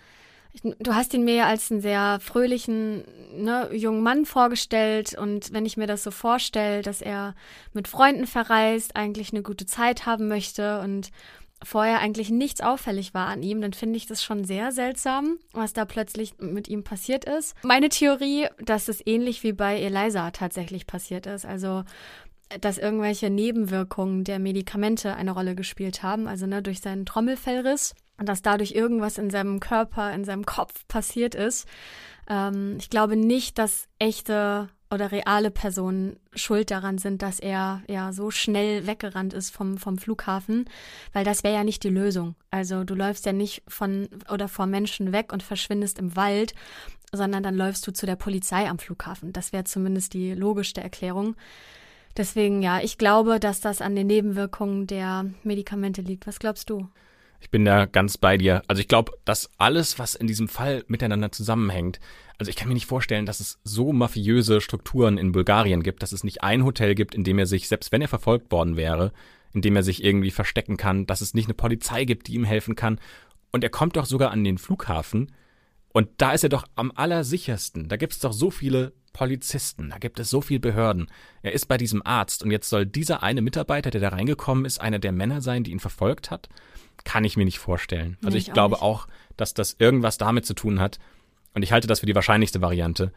[0.63, 3.05] du hast ihn mir als einen sehr fröhlichen
[3.37, 5.17] ne, jungen Mann vorgestellt.
[5.19, 7.35] Und wenn ich mir das so vorstelle, dass er
[7.73, 11.11] mit Freunden verreist, eigentlich eine gute Zeit haben möchte und
[11.65, 15.73] vorher eigentlich nichts auffällig war an ihm, dann finde ich das schon sehr seltsam, was
[15.73, 17.55] da plötzlich mit ihm passiert ist.
[17.63, 21.85] Meine Theorie, dass es ähnlich wie bei Eliza tatsächlich passiert ist, also
[22.61, 28.43] dass irgendwelche Nebenwirkungen der Medikamente eine Rolle gespielt haben, also ne, durch seinen Trommelfellriss dass
[28.43, 31.67] dadurch irgendwas in seinem Körper, in seinem Kopf passiert ist.
[32.29, 38.13] Ähm, ich glaube nicht, dass echte oder reale Personen schuld daran sind, dass er ja
[38.13, 40.67] so schnell weggerannt ist vom, vom Flughafen,
[41.13, 42.37] weil das wäre ja nicht die Lösung.
[42.51, 46.55] Also du läufst ja nicht von oder vor Menschen weg und verschwindest im Wald,
[47.13, 49.33] sondern dann läufst du zu der Polizei am Flughafen.
[49.33, 51.35] Das wäre zumindest die logischste Erklärung.
[52.17, 56.27] Deswegen ja, ich glaube, dass das an den Nebenwirkungen der Medikamente liegt.
[56.27, 56.89] Was glaubst du?
[57.41, 58.63] Ich bin da ganz bei dir.
[58.67, 62.01] Also ich glaube, dass alles, was in diesem Fall miteinander zusammenhängt,
[62.39, 66.13] also ich kann mir nicht vorstellen, dass es so mafiöse Strukturen in Bulgarien gibt, dass
[66.13, 69.13] es nicht ein Hotel gibt, in dem er sich, selbst wenn er verfolgt worden wäre,
[69.53, 72.45] in dem er sich irgendwie verstecken kann, dass es nicht eine Polizei gibt, die ihm
[72.45, 73.01] helfen kann.
[73.53, 75.33] Und er kommt doch sogar an den Flughafen
[75.97, 77.89] und da ist er doch am allersichersten.
[77.89, 81.07] Da gibt es doch so viele Polizisten, da gibt es so viele Behörden.
[81.41, 84.79] Er ist bei diesem Arzt und jetzt soll dieser eine Mitarbeiter, der da reingekommen ist,
[84.79, 86.51] einer der Männer sein, die ihn verfolgt hat?
[87.07, 88.19] Kann ich mir nicht vorstellen.
[88.23, 90.99] Also nee, ich, ich, glaube auch, auch, dass das irgendwas damit zu tun hat,
[91.55, 93.13] und ich halte das für die wahrscheinlichste Variante,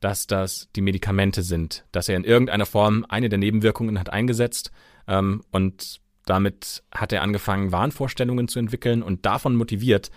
[0.00, 4.70] dass das die Medikamente sind, dass er in irgendeiner Form eine der Nebenwirkungen hat eingesetzt
[5.06, 10.10] ähm, und damit hat er angefangen, Wahnvorstellungen zu entwickeln und davon motiviert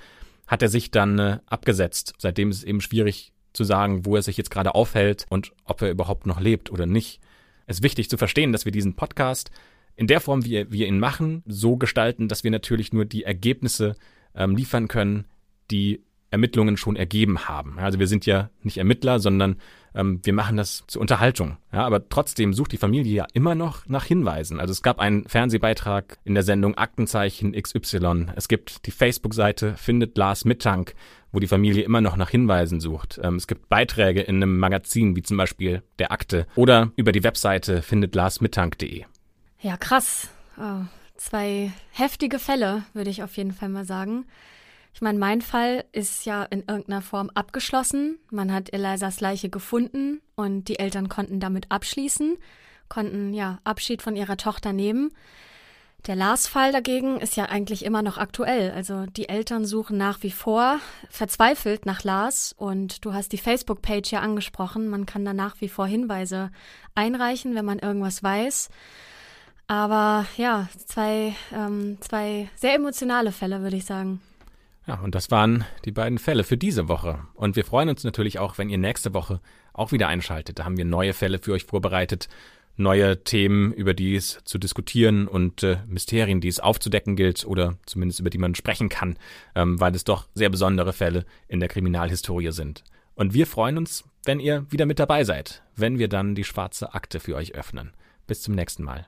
[0.47, 2.13] hat er sich dann äh, abgesetzt.
[2.19, 5.82] Seitdem ist es eben schwierig zu sagen, wo er sich jetzt gerade aufhält und ob
[5.82, 7.19] er überhaupt noch lebt oder nicht.
[7.65, 9.49] Es ist wichtig zu verstehen, dass wir diesen Podcast
[9.96, 13.96] in der Form, wie wir ihn machen, so gestalten, dass wir natürlich nur die Ergebnisse
[14.36, 15.26] ähm, liefern können,
[15.72, 17.80] die Ermittlungen schon ergeben haben.
[17.80, 19.56] Also wir sind ja nicht Ermittler, sondern
[19.93, 21.58] ähm, wir machen das zur Unterhaltung.
[21.72, 24.60] Ja, aber trotzdem sucht die Familie ja immer noch nach Hinweisen.
[24.60, 28.28] Also es gab einen Fernsehbeitrag in der Sendung Aktenzeichen XY.
[28.36, 30.93] Es gibt die Facebook-Seite Findet Lars Mittank,
[31.32, 33.20] wo die Familie immer noch nach Hinweisen sucht.
[33.24, 37.24] Ähm, es gibt Beiträge in einem Magazin, wie zum Beispiel der Akte oder über die
[37.24, 39.06] Webseite findetlarsmittank.de.
[39.66, 40.28] Ja, krass.
[40.59, 40.84] Oh,
[41.18, 44.28] zwei heftige Fälle, würde ich auf jeden Fall mal sagen.
[44.93, 48.20] Ich meine, mein Fall ist ja in irgendeiner Form abgeschlossen.
[48.30, 52.38] Man hat Elisas Leiche gefunden und die Eltern konnten damit abschließen,
[52.89, 55.09] konnten ja Abschied von ihrer Tochter nehmen.
[56.05, 58.70] Der Lars-Fall dagegen ist ja eigentlich immer noch aktuell.
[58.70, 64.11] Also die Eltern suchen nach wie vor verzweifelt nach Lars und du hast die Facebook-Page
[64.11, 64.89] ja angesprochen.
[64.89, 66.51] Man kann da nach wie vor Hinweise
[66.93, 68.70] einreichen, wenn man irgendwas weiß.
[69.68, 74.22] Aber ja, zwei, ähm, zwei sehr emotionale Fälle, würde ich sagen.
[74.88, 77.20] Ja, und das waren die beiden Fälle für diese Woche.
[77.34, 79.41] Und wir freuen uns natürlich auch, wenn ihr nächste Woche
[79.74, 80.59] auch wieder einschaltet.
[80.59, 82.30] Da haben wir neue Fälle für euch vorbereitet,
[82.78, 87.78] neue Themen, über die es zu diskutieren und äh, Mysterien, die es aufzudecken gilt oder
[87.88, 89.18] zumindest über die man sprechen kann,
[89.55, 92.84] ähm, weil es doch sehr besondere Fälle in der Kriminalhistorie sind.
[93.16, 96.93] Und wir freuen uns, wenn ihr wieder mit dabei seid, wenn wir dann die schwarze
[96.93, 97.93] Akte für euch öffnen.
[98.28, 99.07] Bis zum nächsten Mal.